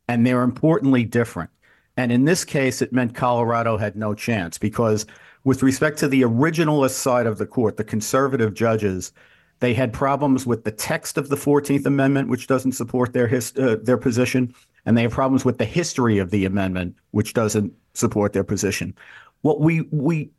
and 0.09 0.27
they're 0.27 0.43
importantly 0.43 1.05
different. 1.05 1.51
And 1.97 2.11
in 2.11 2.25
this 2.25 2.45
case, 2.45 2.83
it 2.83 2.93
meant 2.93 3.15
Colorado 3.15 3.77
had 3.77 3.95
no 3.95 4.15
chance 4.15 4.59
because, 4.59 5.07
with 5.45 5.63
respect 5.63 5.99
to 5.99 6.09
the 6.09 6.23
originalist 6.23 6.95
side 6.95 7.27
of 7.27 7.39
the 7.39 7.47
court, 7.47 7.77
the 7.77 7.85
conservative 7.85 8.55
judges, 8.55 9.13
they 9.61 9.75
had 9.75 9.93
problems 9.93 10.47
with 10.47 10.65
the 10.65 10.71
text 10.71 11.19
of 11.19 11.29
the 11.29 11.37
14th 11.37 11.87
Amendment, 11.87 12.29
which 12.29 12.47
doesn't 12.47 12.73
support 12.73 13.13
their 13.13 13.29
his, 13.29 13.53
uh, 13.57 13.77
their 13.83 13.99
position, 13.99 14.55
and 14.87 14.97
they 14.97 15.03
have 15.03 15.13
problems 15.13 15.45
with 15.45 15.59
the 15.59 15.65
history 15.65 16.19
of 16.19 16.31
the 16.31 16.45
amendment, 16.45 16.97
which 17.11 17.35
doesn't 17.35 17.73
support 17.95 18.33
their 18.33 18.45
position. 18.45 18.95
What 19.43 19.61
we 19.61 19.83
we 19.91 20.31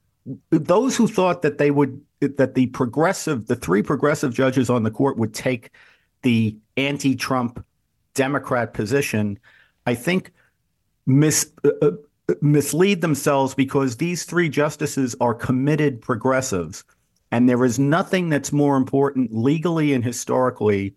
those 0.49 0.95
who 0.95 1.07
thought 1.07 1.41
that 1.41 1.57
they 1.57 1.71
would 1.71 2.01
that 2.19 2.55
the 2.55 2.67
progressive 2.67 3.47
the 3.47 3.55
three 3.55 3.81
progressive 3.81 4.33
judges 4.33 4.69
on 4.69 4.83
the 4.83 4.91
court 4.91 5.17
would 5.17 5.33
take 5.33 5.71
the 6.21 6.55
anti-Trump 6.77 7.65
Democrat 8.13 8.73
position, 8.73 9.39
I 9.85 9.95
think 9.95 10.31
mis, 11.05 11.51
uh, 11.63 11.69
uh, 11.81 11.91
mislead 12.41 13.01
themselves 13.01 13.55
because 13.55 13.97
these 13.97 14.23
three 14.23 14.49
justices 14.49 15.15
are 15.21 15.33
committed 15.33 16.01
progressives. 16.01 16.83
And 17.31 17.47
there 17.47 17.63
is 17.63 17.79
nothing 17.79 18.29
that's 18.29 18.51
more 18.51 18.75
important 18.75 19.33
legally 19.33 19.93
and 19.93 20.03
historically 20.03 20.93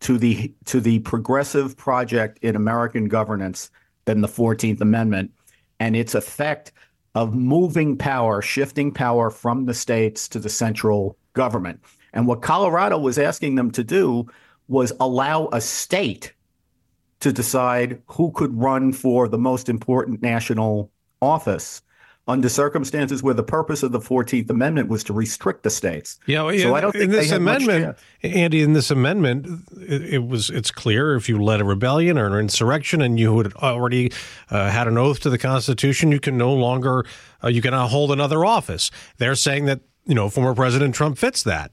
to 0.00 0.18
the 0.18 0.52
to 0.66 0.80
the 0.80 0.98
progressive 1.00 1.76
project 1.76 2.38
in 2.42 2.56
American 2.56 3.08
governance 3.08 3.70
than 4.04 4.20
the 4.20 4.28
14th 4.28 4.80
Amendment 4.80 5.32
and 5.80 5.96
its 5.96 6.14
effect 6.14 6.72
of 7.14 7.34
moving 7.34 7.96
power, 7.96 8.42
shifting 8.42 8.92
power 8.92 9.30
from 9.30 9.64
the 9.64 9.74
states 9.74 10.28
to 10.28 10.38
the 10.38 10.48
central 10.48 11.16
government. 11.32 11.80
And 12.12 12.26
what 12.26 12.42
Colorado 12.42 12.98
was 12.98 13.18
asking 13.18 13.54
them 13.54 13.70
to 13.72 13.82
do 13.84 14.26
was 14.68 14.92
allow 15.00 15.48
a 15.52 15.60
state 15.60 16.32
to 17.20 17.32
decide 17.32 18.02
who 18.06 18.30
could 18.32 18.54
run 18.58 18.92
for 18.92 19.28
the 19.28 19.38
most 19.38 19.68
important 19.68 20.22
national 20.22 20.90
office 21.22 21.82
under 22.28 22.48
circumstances 22.48 23.22
where 23.22 23.34
the 23.34 23.42
purpose 23.42 23.82
of 23.82 23.92
the 23.92 24.00
14th 24.00 24.50
Amendment 24.50 24.88
was 24.88 25.04
to 25.04 25.12
restrict 25.12 25.62
the 25.62 25.70
states. 25.70 26.18
Yeah, 26.26 26.42
well, 26.42 26.58
so 26.58 26.74
I 26.74 26.80
don't 26.80 26.92
think 26.92 27.04
in 27.04 27.10
this 27.10 27.30
amendment, 27.30 27.96
Andy, 28.22 28.62
in 28.62 28.72
this 28.72 28.90
amendment, 28.90 29.46
it, 29.80 30.14
it, 30.14 30.26
was 30.26 30.50
it's 30.50 30.72
clear 30.72 31.14
if 31.14 31.28
you 31.28 31.40
led 31.40 31.60
a 31.60 31.64
rebellion 31.64 32.18
or 32.18 32.26
an 32.26 32.40
insurrection 32.40 33.00
and 33.00 33.20
you 33.20 33.38
had 33.38 33.54
already 33.54 34.10
uh, 34.50 34.70
had 34.70 34.88
an 34.88 34.98
oath 34.98 35.20
to 35.20 35.30
the 35.30 35.38
Constitution, 35.38 36.10
you 36.10 36.18
can 36.18 36.36
no 36.36 36.52
longer 36.52 37.06
uh, 37.44 37.48
you 37.48 37.62
cannot 37.62 37.88
hold 37.90 38.10
another 38.10 38.44
office. 38.44 38.90
They're 39.18 39.36
saying 39.36 39.66
that 39.66 39.80
you 40.04 40.14
know 40.14 40.28
former 40.28 40.54
President 40.54 40.94
Trump 40.96 41.18
fits 41.18 41.44
that. 41.44 41.70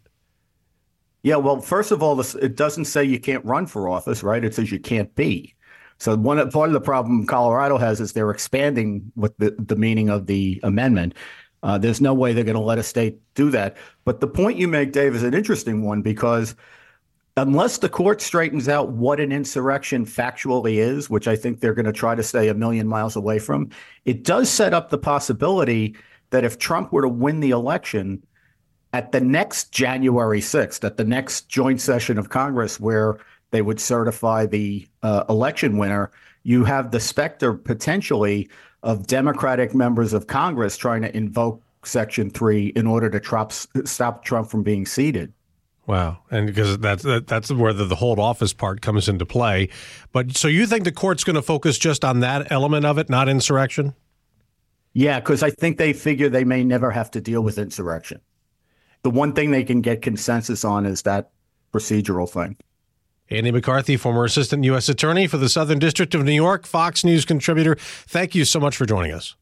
Yeah, 1.23 1.37
well, 1.37 1.61
first 1.61 1.91
of 1.91 2.03
all, 2.03 2.19
it 2.19 2.55
doesn't 2.57 2.85
say 2.85 3.03
you 3.05 3.19
can't 3.19 3.43
run 3.45 3.65
for 3.65 3.87
office, 3.87 4.23
right? 4.23 4.43
It 4.43 4.53
says 4.53 4.71
you 4.71 4.79
can't 4.79 5.15
be. 5.15 5.55
So 6.03 6.17
one 6.17 6.37
part 6.51 6.67
of 6.67 6.73
the 6.73 6.81
problem 6.81 7.25
Colorado 7.25 7.77
has 7.77 8.01
is 8.01 8.11
they're 8.11 8.29
expanding 8.29 9.09
what 9.15 9.39
the, 9.39 9.55
the 9.57 9.77
meaning 9.77 10.09
of 10.09 10.27
the 10.27 10.59
amendment. 10.61 11.13
Uh, 11.63 11.77
there's 11.77 12.01
no 12.01 12.13
way 12.13 12.33
they're 12.33 12.43
going 12.43 12.57
to 12.57 12.61
let 12.61 12.77
a 12.77 12.83
state 12.83 13.19
do 13.35 13.49
that. 13.51 13.77
But 14.03 14.19
the 14.19 14.27
point 14.27 14.57
you 14.57 14.67
make, 14.67 14.91
Dave, 14.91 15.15
is 15.15 15.23
an 15.23 15.33
interesting 15.33 15.81
one 15.81 16.01
because 16.01 16.55
unless 17.37 17.77
the 17.77 17.87
court 17.87 18.19
straightens 18.19 18.67
out 18.67 18.89
what 18.89 19.21
an 19.21 19.31
insurrection 19.31 20.05
factually 20.05 20.75
is, 20.75 21.09
which 21.09 21.29
I 21.29 21.37
think 21.37 21.61
they're 21.61 21.73
going 21.73 21.85
to 21.85 21.93
try 21.93 22.15
to 22.15 22.23
stay 22.23 22.49
a 22.49 22.53
million 22.53 22.85
miles 22.85 23.15
away 23.15 23.39
from, 23.39 23.69
it 24.03 24.23
does 24.23 24.49
set 24.49 24.73
up 24.73 24.89
the 24.89 24.97
possibility 24.97 25.95
that 26.31 26.43
if 26.43 26.59
Trump 26.59 26.91
were 26.91 27.03
to 27.03 27.07
win 27.07 27.39
the 27.39 27.51
election, 27.51 28.21
at 28.91 29.13
the 29.13 29.21
next 29.21 29.71
January 29.71 30.41
6th, 30.41 30.83
at 30.83 30.97
the 30.97 31.05
next 31.05 31.47
joint 31.47 31.79
session 31.79 32.17
of 32.17 32.29
Congress 32.29 32.77
where 32.77 33.19
they 33.53 33.61
would 33.61 33.79
certify 33.79 34.45
the 34.45 34.85
uh, 35.03 35.23
election 35.29 35.77
winner, 35.77 36.11
you 36.41 36.65
have 36.65 36.91
the 36.91 36.99
specter 36.99 37.53
potentially 37.53 38.49
of 38.81 39.07
Democratic 39.07 39.73
members 39.73 40.11
of 40.11 40.27
Congress 40.27 40.75
trying 40.75 41.03
to 41.03 41.15
invoke 41.15 41.61
Section 41.85 42.29
3 42.31 42.73
in 42.75 42.87
order 42.87 43.09
to 43.09 43.19
trump, 43.19 43.51
stop 43.51 44.25
Trump 44.25 44.49
from 44.49 44.63
being 44.63 44.85
seated. 44.85 45.31
Wow, 45.85 46.19
and 46.31 46.47
because 46.47 46.77
that's 46.77 47.03
that's 47.03 47.51
where 47.51 47.73
the, 47.73 47.83
the 47.83 47.95
hold 47.95 48.17
office 48.17 48.53
part 48.53 48.81
comes 48.81 49.09
into 49.09 49.25
play. 49.25 49.67
But 50.13 50.35
so 50.37 50.47
you 50.47 50.65
think 50.65 50.85
the 50.85 50.93
court's 50.93 51.25
going 51.25 51.35
to 51.35 51.41
focus 51.41 51.77
just 51.77 52.05
on 52.05 52.21
that 52.21 52.51
element 52.53 52.85
of 52.85 52.97
it, 52.97 53.09
not 53.09 53.27
insurrection? 53.27 53.93
Yeah, 54.93 55.19
because 55.19 55.43
I 55.43 55.49
think 55.49 55.77
they 55.77 55.91
figure 55.91 56.29
they 56.29 56.45
may 56.45 56.63
never 56.63 56.89
have 56.89 57.11
to 57.11 57.21
deal 57.21 57.41
with 57.41 57.57
insurrection. 57.57 58.21
the 59.03 59.09
one 59.09 59.33
thing 59.33 59.51
they 59.51 59.65
can 59.65 59.81
get 59.81 60.01
consensus 60.01 60.63
on 60.63 60.85
is 60.85 61.01
that 61.01 61.31
procedural 61.73 62.29
thing. 62.29 62.55
Andy 63.29 63.51
McCarthy, 63.51 63.97
former 63.97 64.25
assistant 64.25 64.63
U.S. 64.65 64.89
attorney 64.89 65.27
for 65.27 65.37
the 65.37 65.49
Southern 65.49 65.79
District 65.79 66.13
of 66.13 66.23
New 66.23 66.33
York, 66.33 66.65
Fox 66.65 67.03
News 67.03 67.25
contributor. 67.25 67.75
Thank 67.79 68.35
you 68.35 68.45
so 68.45 68.59
much 68.59 68.75
for 68.75 68.85
joining 68.85 69.11
us. 69.11 69.35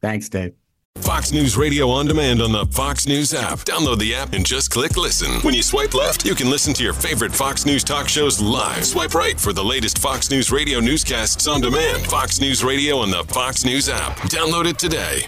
Thanks, 0.00 0.28
Dave. 0.28 0.54
Fox 0.98 1.30
News 1.30 1.56
Radio 1.56 1.90
on 1.90 2.06
demand 2.06 2.40
on 2.40 2.52
the 2.52 2.64
Fox 2.66 3.06
News 3.06 3.34
app. 3.34 3.58
Download 3.60 3.98
the 3.98 4.14
app 4.14 4.32
and 4.32 4.46
just 4.46 4.70
click 4.70 4.96
listen. 4.96 5.30
When 5.42 5.54
you 5.54 5.62
swipe 5.62 5.94
left, 5.94 6.24
you 6.24 6.34
can 6.34 6.48
listen 6.48 6.72
to 6.74 6.82
your 6.82 6.94
favorite 6.94 7.34
Fox 7.34 7.66
News 7.66 7.84
talk 7.84 8.08
shows 8.08 8.40
live. 8.40 8.84
Swipe 8.84 9.14
right 9.14 9.38
for 9.38 9.52
the 9.52 9.62
latest 9.62 9.98
Fox 9.98 10.30
News 10.30 10.50
Radio 10.50 10.80
newscasts 10.80 11.46
on 11.46 11.60
demand. 11.60 12.06
Fox 12.06 12.40
News 12.40 12.64
Radio 12.64 12.96
on 12.96 13.10
the 13.10 13.24
Fox 13.24 13.64
News 13.64 13.88
app. 13.88 14.16
Download 14.30 14.66
it 14.66 14.78
today. 14.78 15.26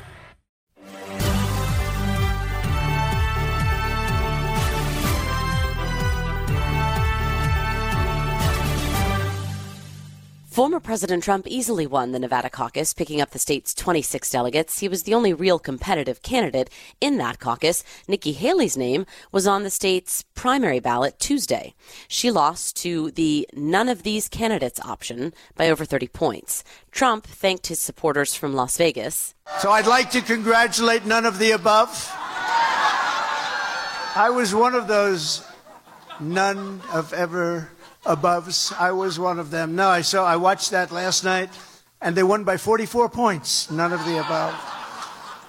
Former 10.59 10.81
President 10.81 11.23
Trump 11.23 11.47
easily 11.47 11.87
won 11.87 12.11
the 12.11 12.19
Nevada 12.19 12.50
caucus, 12.50 12.93
picking 12.93 13.21
up 13.21 13.31
the 13.31 13.38
state's 13.38 13.73
26 13.73 14.29
delegates. 14.29 14.81
He 14.81 14.88
was 14.88 15.05
the 15.05 15.15
only 15.15 15.33
real 15.33 15.61
competitive 15.61 16.21
candidate 16.23 16.69
in 17.00 17.17
that 17.19 17.38
caucus. 17.38 17.85
Nikki 18.09 18.33
Haley's 18.33 18.77
name 18.77 19.07
was 19.31 19.47
on 19.47 19.62
the 19.62 19.71
state's 19.71 20.25
primary 20.35 20.81
ballot 20.81 21.21
Tuesday. 21.21 21.77
She 22.09 22.33
lost 22.33 22.75
to 22.79 23.12
the 23.12 23.49
none 23.55 23.88
of 23.88 24.03
these 24.03 24.29
candidates 24.29 24.81
option 24.81 25.33
by 25.55 25.71
over 25.71 25.85
30 25.85 26.09
points. 26.09 26.65
Trump 26.91 27.25
thanked 27.25 27.69
his 27.69 27.79
supporters 27.79 28.35
from 28.35 28.53
Las 28.53 28.77
Vegas. 28.79 29.37
So 29.61 29.71
I'd 29.71 29.87
like 29.87 30.11
to 30.11 30.21
congratulate 30.21 31.07
none 31.07 31.25
of 31.25 31.38
the 31.38 31.53
above. 31.53 32.11
I 34.17 34.29
was 34.35 34.53
one 34.53 34.75
of 34.75 34.88
those 34.88 35.47
none 36.19 36.83
of 36.93 37.12
ever 37.12 37.71
aboves. 38.05 38.73
I 38.78 38.93
was 38.93 39.19
one 39.19 39.38
of 39.38 39.50
them. 39.50 39.75
No, 39.75 39.88
I 39.88 40.00
saw. 40.00 40.25
I 40.25 40.37
watched 40.37 40.71
that 40.71 40.93
last 40.93 41.25
night, 41.25 41.50
and 42.00 42.17
they 42.17 42.23
won 42.23 42.45
by 42.45 42.57
44 42.57 43.09
points. 43.09 43.71
None 43.71 43.93
of 43.93 44.05
the 44.05 44.19
above. 44.21 44.55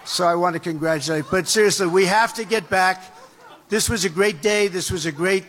So 0.06 0.26
I 0.28 0.36
want 0.36 0.56
to 0.56 0.60
congratulate. 0.60 1.26
But 1.30 1.48
seriously, 1.48 1.88
we 1.88 2.06
have 2.06 2.34
to 2.36 2.46
get 2.46 2.70
back. 2.70 3.16
This 3.70 3.90
was 3.90 4.06
a 4.06 4.10
great 4.10 4.42
day. 4.42 4.68
This 4.68 4.90
was 4.92 5.06
a 5.06 5.12
great 5.12 5.46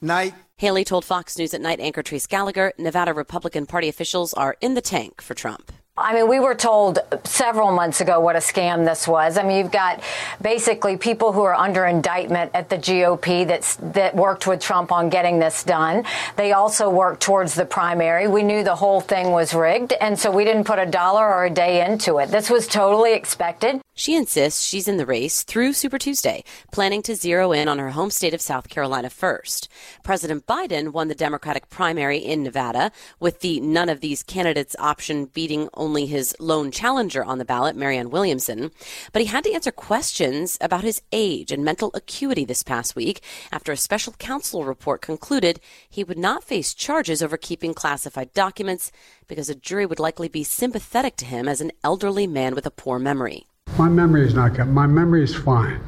night. 0.00 0.34
Haley 0.58 0.84
told 0.84 1.04
Fox 1.04 1.36
News 1.36 1.52
at 1.52 1.60
night 1.60 1.80
anchor 1.80 2.02
Trace 2.02 2.26
Gallagher 2.26 2.72
Nevada 2.78 3.12
Republican 3.12 3.66
Party 3.66 3.88
officials 3.88 4.32
are 4.34 4.56
in 4.60 4.74
the 4.74 4.80
tank 4.80 5.20
for 5.20 5.34
Trump. 5.34 5.72
I 5.98 6.12
mean, 6.12 6.28
we 6.28 6.40
were 6.40 6.54
told 6.54 6.98
several 7.24 7.72
months 7.72 8.02
ago 8.02 8.20
what 8.20 8.36
a 8.36 8.40
scam 8.40 8.84
this 8.84 9.08
was. 9.08 9.38
I 9.38 9.42
mean, 9.42 9.56
you've 9.56 9.72
got 9.72 10.02
basically 10.42 10.98
people 10.98 11.32
who 11.32 11.42
are 11.42 11.54
under 11.54 11.86
indictment 11.86 12.50
at 12.52 12.68
the 12.68 12.76
GOP 12.76 13.46
that's, 13.46 13.76
that 13.76 14.14
worked 14.14 14.46
with 14.46 14.60
Trump 14.60 14.92
on 14.92 15.08
getting 15.08 15.38
this 15.38 15.64
done. 15.64 16.04
They 16.36 16.52
also 16.52 16.90
worked 16.90 17.22
towards 17.22 17.54
the 17.54 17.64
primary. 17.64 18.28
We 18.28 18.42
knew 18.42 18.62
the 18.62 18.76
whole 18.76 19.00
thing 19.00 19.30
was 19.30 19.54
rigged, 19.54 19.94
and 19.94 20.18
so 20.18 20.30
we 20.30 20.44
didn't 20.44 20.64
put 20.64 20.78
a 20.78 20.84
dollar 20.84 21.26
or 21.26 21.46
a 21.46 21.50
day 21.50 21.86
into 21.86 22.18
it. 22.18 22.26
This 22.30 22.50
was 22.50 22.66
totally 22.66 23.14
expected. 23.14 23.80
She 23.98 24.14
insists 24.14 24.62
she's 24.62 24.88
in 24.88 24.98
the 24.98 25.06
race 25.06 25.42
through 25.42 25.72
Super 25.72 25.96
Tuesday, 25.96 26.44
planning 26.70 27.00
to 27.00 27.14
zero 27.14 27.52
in 27.52 27.66
on 27.66 27.78
her 27.78 27.92
home 27.92 28.10
state 28.10 28.34
of 28.34 28.42
South 28.42 28.68
Carolina 28.68 29.08
first. 29.08 29.70
President 30.02 30.46
Biden 30.46 30.92
won 30.92 31.08
the 31.08 31.14
Democratic 31.14 31.70
primary 31.70 32.18
in 32.18 32.42
Nevada, 32.42 32.92
with 33.20 33.40
the 33.40 33.58
none 33.60 33.88
of 33.88 34.00
these 34.00 34.22
candidates 34.22 34.76
option 34.78 35.24
beating 35.24 35.70
only 35.72 36.04
his 36.04 36.36
lone 36.38 36.70
challenger 36.70 37.24
on 37.24 37.38
the 37.38 37.44
ballot, 37.46 37.74
Marianne 37.74 38.10
Williamson. 38.10 38.70
But 39.14 39.22
he 39.22 39.28
had 39.28 39.44
to 39.44 39.52
answer 39.54 39.72
questions 39.72 40.58
about 40.60 40.84
his 40.84 41.00
age 41.10 41.50
and 41.50 41.64
mental 41.64 41.90
acuity 41.94 42.44
this 42.44 42.62
past 42.62 42.96
week 42.96 43.22
after 43.50 43.72
a 43.72 43.78
special 43.78 44.12
counsel 44.18 44.66
report 44.66 45.00
concluded 45.00 45.58
he 45.88 46.04
would 46.04 46.18
not 46.18 46.44
face 46.44 46.74
charges 46.74 47.22
over 47.22 47.38
keeping 47.38 47.72
classified 47.72 48.34
documents 48.34 48.92
because 49.26 49.48
a 49.48 49.54
jury 49.54 49.86
would 49.86 49.98
likely 49.98 50.28
be 50.28 50.44
sympathetic 50.44 51.16
to 51.16 51.24
him 51.24 51.48
as 51.48 51.62
an 51.62 51.72
elderly 51.82 52.26
man 52.26 52.54
with 52.54 52.66
a 52.66 52.70
poor 52.70 52.98
memory. 52.98 53.46
My 53.78 53.90
memory 53.90 54.26
is 54.26 54.32
not 54.32 54.54
good. 54.54 54.68
My 54.68 54.86
memory 54.86 55.22
is 55.22 55.34
fine. 55.34 55.78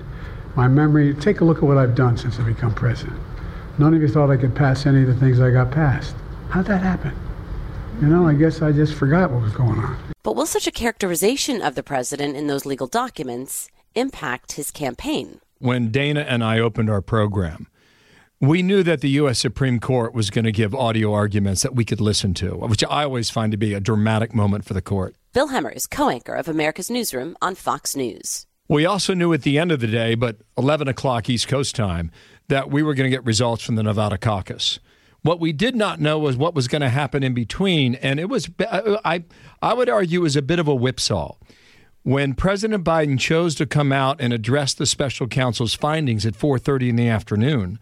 My 0.56 0.68
memory, 0.68 1.14
take 1.14 1.40
a 1.40 1.44
look 1.44 1.58
at 1.58 1.62
what 1.62 1.78
I've 1.78 1.94
done 1.94 2.18
since 2.18 2.38
I 2.38 2.42
become 2.42 2.74
president. 2.74 3.18
None 3.78 3.94
of 3.94 4.02
you 4.02 4.08
thought 4.08 4.30
I 4.30 4.36
could 4.36 4.54
pass 4.54 4.84
any 4.84 5.02
of 5.02 5.06
the 5.06 5.14
things 5.14 5.40
I 5.40 5.50
got 5.50 5.70
passed. 5.70 6.14
How'd 6.50 6.66
that 6.66 6.82
happen? 6.82 7.12
You 8.02 8.08
know, 8.08 8.28
I 8.28 8.34
guess 8.34 8.60
I 8.60 8.72
just 8.72 8.94
forgot 8.94 9.30
what 9.30 9.40
was 9.40 9.54
going 9.54 9.78
on. 9.78 9.96
But 10.22 10.36
will 10.36 10.44
such 10.44 10.66
a 10.66 10.70
characterization 10.70 11.62
of 11.62 11.76
the 11.76 11.82
president 11.82 12.36
in 12.36 12.46
those 12.46 12.66
legal 12.66 12.88
documents 12.88 13.70
impact 13.94 14.52
his 14.52 14.70
campaign? 14.70 15.40
When 15.58 15.90
Dana 15.90 16.20
and 16.20 16.44
I 16.44 16.58
opened 16.58 16.90
our 16.90 17.00
program, 17.00 17.68
we 18.38 18.62
knew 18.62 18.82
that 18.82 19.00
the 19.00 19.10
U.S. 19.10 19.38
Supreme 19.38 19.80
Court 19.80 20.12
was 20.12 20.28
going 20.28 20.44
to 20.44 20.52
give 20.52 20.74
audio 20.74 21.14
arguments 21.14 21.62
that 21.62 21.74
we 21.74 21.86
could 21.86 22.02
listen 22.02 22.34
to, 22.34 22.50
which 22.50 22.84
I 22.84 23.04
always 23.04 23.30
find 23.30 23.50
to 23.52 23.58
be 23.58 23.72
a 23.72 23.80
dramatic 23.80 24.34
moment 24.34 24.66
for 24.66 24.74
the 24.74 24.82
court. 24.82 25.16
Bill 25.38 25.50
Hemmer 25.50 25.70
is 25.70 25.86
co 25.86 26.08
anchor 26.08 26.34
of 26.34 26.48
America's 26.48 26.90
Newsroom 26.90 27.36
on 27.40 27.54
Fox 27.54 27.94
News. 27.94 28.48
We 28.68 28.84
also 28.84 29.14
knew 29.14 29.32
at 29.32 29.42
the 29.42 29.56
end 29.56 29.70
of 29.70 29.78
the 29.78 29.86
day, 29.86 30.16
but 30.16 30.38
11 30.56 30.88
o'clock 30.88 31.30
East 31.30 31.46
Coast 31.46 31.76
time, 31.76 32.10
that 32.48 32.72
we 32.72 32.82
were 32.82 32.92
going 32.92 33.08
to 33.08 33.16
get 33.16 33.24
results 33.24 33.62
from 33.62 33.76
the 33.76 33.84
Nevada 33.84 34.18
caucus. 34.18 34.80
What 35.22 35.38
we 35.38 35.52
did 35.52 35.76
not 35.76 36.00
know 36.00 36.18
was 36.18 36.36
what 36.36 36.56
was 36.56 36.66
going 36.66 36.80
to 36.80 36.88
happen 36.88 37.22
in 37.22 37.34
between, 37.34 37.94
and 37.94 38.18
it 38.18 38.28
was 38.28 38.50
I 38.58 39.22
I 39.62 39.74
would 39.74 39.88
argue 39.88 40.22
was 40.22 40.34
a 40.34 40.42
bit 40.42 40.58
of 40.58 40.66
a 40.66 40.74
whipsaw. 40.74 41.36
When 42.02 42.34
President 42.34 42.82
Biden 42.82 43.16
chose 43.16 43.54
to 43.54 43.64
come 43.64 43.92
out 43.92 44.20
and 44.20 44.32
address 44.32 44.74
the 44.74 44.86
special 44.86 45.28
counsel's 45.28 45.72
findings 45.72 46.26
at 46.26 46.34
4:30 46.34 46.88
in 46.88 46.96
the 46.96 47.06
afternoon, 47.06 47.78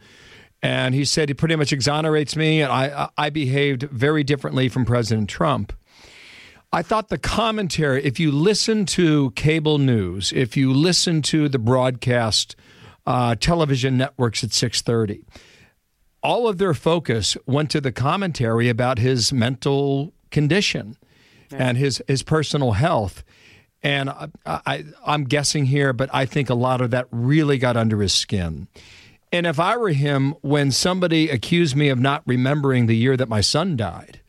and 0.63 0.95
he 0.95 1.07
said 1.07 1.31
he 1.31 1.35
pretty 1.35 1.57
much 1.57 1.73
exonerates 1.73 2.37
me, 2.37 2.61
and 2.61 2.71
I 2.71 3.09
I 3.17 3.31
behaved 3.31 3.85
very 3.85 4.25
differently 4.25 4.69
from 4.69 4.85
President 4.85 5.31
Trump. 5.31 5.73
I 6.73 6.83
thought 6.83 7.09
the 7.09 7.19
commentary, 7.19 8.05
if 8.05 8.19
you 8.21 8.31
listen 8.33 8.87
to 8.87 9.31
cable 9.33 9.79
news, 9.79 10.33
if 10.33 10.57
you 10.57 10.73
listen 10.73 11.23
to 11.23 11.49
the 11.49 11.59
broadcast 11.59 12.57
uh, 13.07 13.37
television 13.37 13.97
networks 13.97 14.43
at 14.43 14.51
6:30, 14.51 15.25
all 16.23 16.49
of 16.49 16.59
their 16.59 16.75
focus 16.75 17.37
went 17.47 17.71
to 17.71 17.81
the 17.81 17.93
commentary 17.93 18.69
about 18.69 18.99
his 18.99 19.33
mental 19.33 20.13
condition 20.31 20.97
yeah. 21.51 21.69
and 21.69 21.79
his 21.79 22.03
his 22.09 22.23
personal 22.23 22.73
health. 22.73 23.23
And 23.83 24.11
I, 24.11 24.29
I, 24.45 24.85
I'm 25.07 25.25
guessing 25.25 25.67
here, 25.67 25.93
but 25.93 26.11
I 26.13 26.27
think 26.27 26.51
a 26.51 26.55
lot 26.55 26.81
of 26.81 26.91
that 26.91 27.07
really 27.13 27.59
got 27.59 27.77
under 27.77 28.01
his 28.01 28.13
skin. 28.13 28.67
And 29.31 29.47
if 29.47 29.61
I 29.61 29.77
were 29.77 29.91
him, 29.91 30.35
when 30.41 30.73
somebody 30.73 31.29
accused 31.29 31.77
me 31.77 31.89
of 31.89 31.99
not 31.99 32.23
remembering 32.27 32.87
the 32.87 32.97
year 32.97 33.17
that 33.17 33.29
my 33.29 33.41
son 33.41 33.77
died, 33.77 34.21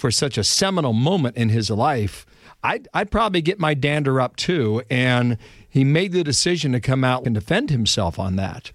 for 0.00 0.10
such 0.10 0.38
a 0.38 0.44
seminal 0.44 0.92
moment 0.92 1.36
in 1.36 1.50
his 1.50 1.70
life, 1.70 2.26
I'd, 2.62 2.88
I'd 2.92 3.10
probably 3.10 3.42
get 3.42 3.58
my 3.58 3.74
dander 3.74 4.20
up 4.20 4.36
too. 4.36 4.82
And 4.90 5.38
he 5.68 5.84
made 5.84 6.12
the 6.12 6.24
decision 6.24 6.72
to 6.72 6.80
come 6.80 7.04
out 7.04 7.26
and 7.26 7.34
defend 7.34 7.70
himself 7.70 8.18
on 8.18 8.36
that. 8.36 8.70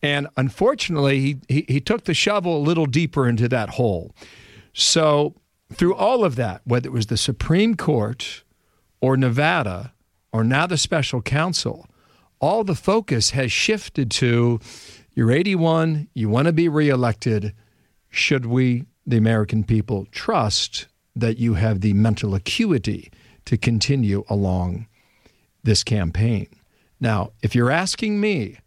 And 0.00 0.28
unfortunately, 0.36 1.20
he, 1.20 1.36
he, 1.48 1.64
he 1.68 1.80
took 1.80 2.04
the 2.04 2.14
shovel 2.14 2.56
a 2.56 2.62
little 2.62 2.86
deeper 2.86 3.28
into 3.28 3.48
that 3.48 3.70
hole. 3.70 4.14
So, 4.72 5.34
through 5.72 5.94
all 5.94 6.24
of 6.24 6.36
that, 6.36 6.62
whether 6.64 6.88
it 6.88 6.92
was 6.92 7.06
the 7.06 7.16
Supreme 7.16 7.74
Court 7.74 8.44
or 9.00 9.16
Nevada 9.16 9.92
or 10.32 10.44
now 10.44 10.66
the 10.66 10.78
special 10.78 11.20
counsel, 11.20 11.86
all 12.40 12.64
the 12.64 12.76
focus 12.76 13.30
has 13.30 13.52
shifted 13.52 14.10
to 14.12 14.60
you're 15.18 15.32
81, 15.32 16.06
you 16.14 16.28
want 16.28 16.46
to 16.46 16.52
be 16.52 16.68
reelected. 16.68 17.52
Should 18.08 18.46
we, 18.46 18.84
the 19.08 19.16
American 19.16 19.64
people, 19.64 20.06
trust 20.12 20.86
that 21.16 21.38
you 21.38 21.54
have 21.54 21.80
the 21.80 21.94
mental 21.94 22.34
acuity 22.34 23.10
to 23.46 23.56
continue 23.56 24.24
along 24.28 24.86
this 25.62 25.82
campaign? 25.82 26.48
Now, 27.00 27.32
if 27.42 27.54
you're 27.54 27.70
asking 27.70 28.20
me, 28.20 28.58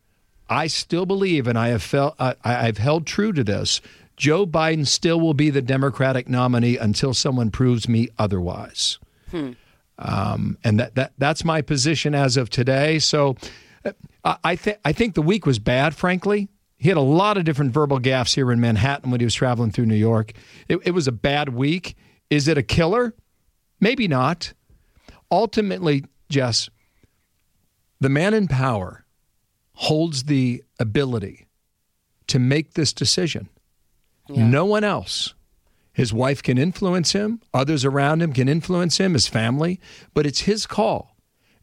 I 0.50 0.68
still 0.68 1.06
believe, 1.06 1.48
and 1.48 1.58
I 1.58 1.70
have 1.70 1.84
felt 1.84 2.16
uh, 2.20 2.34
I've 2.44 2.78
held 2.78 3.06
true 3.06 3.32
to 3.34 3.44
this. 3.44 3.82
Joe 4.18 4.46
Biden 4.46 4.86
still 4.86 5.20
will 5.20 5.34
be 5.34 5.50
the 5.50 5.62
Democratic 5.62 6.28
nominee 6.28 6.78
until 6.78 7.14
someone 7.14 7.50
proves 7.52 7.88
me 7.88 8.10
otherwise. 8.20 9.00
Hmm. 9.32 9.52
Um, 9.98 10.58
and 10.64 10.80
that, 10.80 10.96
that 10.96 11.14
that's 11.18 11.46
my 11.46 11.62
position 11.62 12.14
as 12.14 12.36
of 12.36 12.50
today. 12.50 13.00
So 13.00 13.38
uh, 13.86 14.36
I 14.44 14.56
think 14.56 14.78
I 14.84 14.94
think 14.94 15.16
the 15.16 15.22
week 15.22 15.46
was 15.46 15.60
bad, 15.60 15.96
frankly. 15.96 16.50
He 16.82 16.90
had 16.90 16.98
a 16.98 17.02
lot 17.02 17.38
of 17.38 17.44
different 17.44 17.74
verbal 17.74 18.00
gaffes 18.00 18.34
here 18.34 18.52
in 18.52 18.60
Manhattan 18.60 19.12
when 19.12 19.20
he 19.20 19.26
was 19.26 19.36
traveling 19.36 19.70
through 19.70 19.86
New 19.86 19.94
York. 19.94 20.32
It, 20.68 20.80
it 20.84 20.92
was 20.92 21.08
a 21.08 21.12
bad 21.12 21.50
week. 21.50 21.96
Is 22.32 22.48
it 22.48 22.58
a 22.58 22.64
killer? 22.64 23.14
Maybe 23.80 24.08
not. 24.08 24.54
Ultimately, 25.30 26.06
Jess, 26.28 26.72
the 28.00 28.10
man 28.10 28.34
in 28.34 28.48
power 28.48 29.06
holds 29.74 30.24
the 30.24 30.64
ability 30.80 31.46
to 32.26 32.40
make 32.40 32.74
this 32.74 32.94
decision. 32.94 33.48
Yeah. 34.28 34.48
No 34.48 34.66
one 34.66 34.84
else. 34.84 35.36
His 35.94 36.12
wife 36.12 36.42
can 36.42 36.58
influence 36.58 37.12
him, 37.12 37.42
others 37.54 37.86
around 37.86 38.24
him 38.24 38.34
can 38.34 38.50
influence 38.50 38.98
him, 38.98 39.14
his 39.14 39.28
family, 39.28 39.80
but 40.16 40.26
it's 40.26 40.42
his 40.42 40.66
call. 40.66 41.16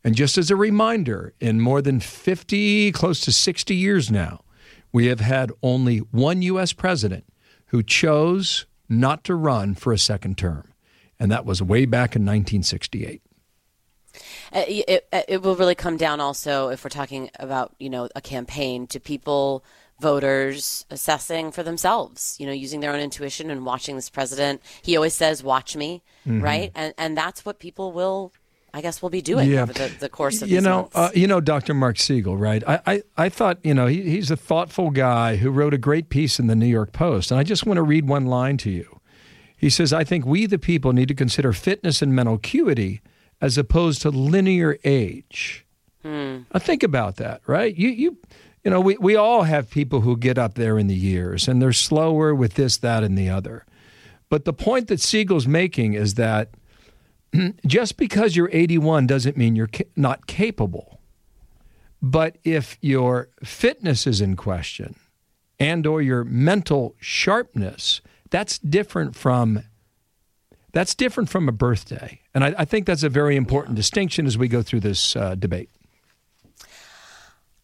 And 0.04 0.14
just 0.14 0.38
as 0.38 0.48
a 0.48 0.54
reminder, 0.54 1.34
in 1.40 1.60
more 1.60 1.82
than 1.82 1.98
50, 1.98 2.92
close 2.92 3.18
to 3.22 3.32
60 3.32 3.74
years 3.74 4.12
now, 4.12 4.44
we 4.92 5.06
have 5.06 5.20
had 5.20 5.52
only 5.62 5.98
one 5.98 6.42
U.S. 6.42 6.72
president 6.72 7.24
who 7.66 7.82
chose 7.82 8.66
not 8.88 9.24
to 9.24 9.34
run 9.34 9.74
for 9.74 9.92
a 9.92 9.98
second 9.98 10.38
term. 10.38 10.72
And 11.20 11.30
that 11.30 11.44
was 11.44 11.60
way 11.62 11.84
back 11.84 12.16
in 12.16 12.22
1968. 12.22 13.20
Uh, 14.52 14.64
it, 14.66 15.06
it, 15.12 15.24
it 15.28 15.42
will 15.42 15.54
really 15.56 15.74
come 15.74 15.96
down 15.96 16.20
also 16.20 16.68
if 16.70 16.82
we're 16.82 16.88
talking 16.90 17.30
about 17.38 17.74
you 17.78 17.90
know 17.90 18.08
a 18.16 18.20
campaign 18.20 18.86
to 18.86 18.98
people 18.98 19.62
voters 20.00 20.86
assessing 20.90 21.52
for 21.52 21.62
themselves 21.62 22.36
you 22.40 22.46
know 22.46 22.52
using 22.52 22.80
their 22.80 22.92
own 22.92 23.00
intuition 23.00 23.50
and 23.50 23.66
watching 23.66 23.94
this 23.96 24.08
president 24.08 24.62
he 24.82 24.96
always 24.96 25.12
says 25.14 25.42
watch 25.42 25.76
me 25.76 26.02
Mhm. 26.26 26.42
right 26.42 26.72
and 26.74 26.94
and 26.96 27.16
that's 27.16 27.44
what 27.44 27.58
people 27.58 27.92
will 27.92 28.32
i 28.74 28.80
guess 28.80 29.00
we'll 29.02 29.10
be 29.10 29.22
doing 29.22 29.50
Yeah. 29.50 29.62
over 29.62 29.72
the, 29.72 29.90
the 30.00 30.08
course 30.08 30.42
of 30.42 30.48
you 30.48 30.60
know, 30.60 30.88
uh, 30.94 31.10
you 31.14 31.26
know, 31.26 31.40
Dr. 31.40 31.74
Marc 31.74 31.98
Siegel, 31.98 32.36
right? 32.36 32.62
I, 32.66 32.80
I, 32.86 33.02
I 33.16 33.28
thought, 33.28 33.58
you 33.64 33.74
know, 33.74 33.86
he, 33.86 34.02
he's 34.02 34.30
a 34.30 34.36
thoughtful 34.36 34.90
guy 34.90 35.36
who 35.36 35.50
wrote 35.50 35.74
a 35.74 35.78
great 35.78 36.08
piece 36.10 36.38
in 36.38 36.46
the 36.46 36.54
New 36.56 36.66
York 36.66 36.92
Post, 36.92 37.30
and 37.30 37.40
I 37.40 37.42
just 37.44 37.64
want 37.66 37.76
to 37.78 37.82
read 37.82 38.08
one 38.08 38.26
line 38.26 38.56
to 38.58 38.70
you. 38.70 39.00
He 39.56 39.70
says, 39.70 39.92
"I 39.92 40.04
think 40.04 40.24
we, 40.24 40.46
the 40.46 40.58
people, 40.58 40.92
need 40.92 41.08
to 41.08 41.14
consider 41.14 41.52
fitness 41.52 42.00
and 42.02 42.14
mental 42.14 42.36
acuity 42.36 43.00
as 43.40 43.58
opposed 43.58 44.02
to 44.02 44.10
linear 44.10 44.78
age." 44.84 45.64
Hmm. 46.02 46.38
Now 46.54 46.60
think 46.60 46.82
about 46.84 47.16
that, 47.16 47.40
right? 47.46 47.74
You, 47.74 47.88
you, 47.88 48.18
you 48.64 48.70
know, 48.70 48.80
we, 48.80 48.96
we 48.98 49.16
all 49.16 49.42
have 49.42 49.68
people 49.70 50.02
who 50.02 50.16
get 50.16 50.38
up 50.38 50.54
there 50.54 50.78
in 50.78 50.86
the 50.86 50.94
years, 50.94 51.48
and 51.48 51.60
they're 51.60 51.72
slower 51.72 52.34
with 52.34 52.54
this, 52.54 52.76
that, 52.78 53.02
and 53.02 53.16
the 53.18 53.28
other. 53.30 53.64
But 54.28 54.44
the 54.44 54.52
point 54.52 54.88
that 54.88 55.00
Siegel's 55.00 55.48
making 55.48 55.94
is 55.94 56.14
that 56.14 56.50
just 57.66 57.96
because 57.96 58.36
you're 58.36 58.50
81 58.52 59.06
doesn't 59.06 59.36
mean 59.36 59.56
you're 59.56 59.68
ca- 59.68 59.88
not 59.96 60.26
capable. 60.26 61.00
But 62.00 62.38
if 62.44 62.78
your 62.80 63.28
fitness 63.42 64.06
is 64.06 64.20
in 64.20 64.36
question 64.36 64.96
and 65.58 65.86
or 65.86 66.00
your 66.00 66.24
mental 66.24 66.94
sharpness, 67.00 68.00
that's 68.30 68.58
different 68.58 69.16
from 69.16 69.64
that's 70.72 70.94
different 70.94 71.30
from 71.30 71.48
a 71.48 71.52
birthday. 71.52 72.20
And 72.34 72.44
I, 72.44 72.54
I 72.58 72.64
think 72.64 72.86
that's 72.86 73.02
a 73.02 73.08
very 73.08 73.36
important 73.36 73.74
distinction 73.74 74.26
as 74.26 74.36
we 74.36 74.48
go 74.48 74.62
through 74.62 74.80
this 74.80 75.16
uh, 75.16 75.34
debate. 75.34 75.70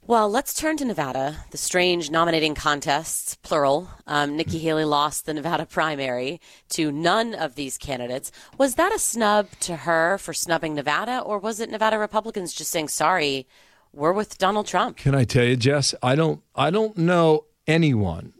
Well, 0.06 0.28
let's 0.28 0.52
turn 0.52 0.76
to 0.76 0.84
Nevada, 0.84 1.46
the 1.50 1.56
strange 1.56 2.10
nominating 2.10 2.54
contests, 2.54 3.36
plural. 3.36 3.88
Um, 4.06 4.36
Nikki 4.36 4.58
Haley 4.58 4.84
lost 4.84 5.24
the 5.24 5.32
Nevada 5.32 5.64
primary 5.64 6.42
to 6.70 6.92
none 6.92 7.34
of 7.34 7.54
these 7.54 7.78
candidates. 7.78 8.30
Was 8.58 8.74
that 8.74 8.94
a 8.94 8.98
snub 8.98 9.48
to 9.60 9.76
her 9.76 10.18
for 10.18 10.34
snubbing 10.34 10.74
Nevada, 10.74 11.20
or 11.20 11.38
was 11.38 11.58
it 11.58 11.70
Nevada 11.70 11.98
Republicans 11.98 12.52
just 12.52 12.70
saying, 12.70 12.88
sorry, 12.88 13.46
we're 13.94 14.12
with 14.12 14.36
Donald 14.36 14.66
Trump? 14.66 14.98
Can 14.98 15.14
I 15.14 15.24
tell 15.24 15.44
you, 15.44 15.56
Jess? 15.56 15.94
I 16.02 16.16
don't 16.16 16.42
I 16.54 16.68
don't 16.68 16.98
know 16.98 17.46
anyone 17.66 18.34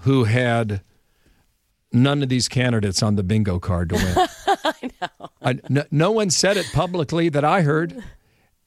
who 0.00 0.24
had 0.24 0.80
none 1.92 2.22
of 2.22 2.30
these 2.30 2.48
candidates 2.48 3.02
on 3.02 3.16
the 3.16 3.22
bingo 3.22 3.58
card 3.58 3.90
to 3.90 3.96
win. 3.96 4.28
I 4.64 4.90
know. 5.02 5.28
I, 5.42 5.60
no, 5.68 5.84
no 5.90 6.12
one 6.12 6.30
said 6.30 6.56
it 6.56 6.70
publicly 6.72 7.28
that 7.28 7.44
I 7.44 7.60
heard. 7.60 8.02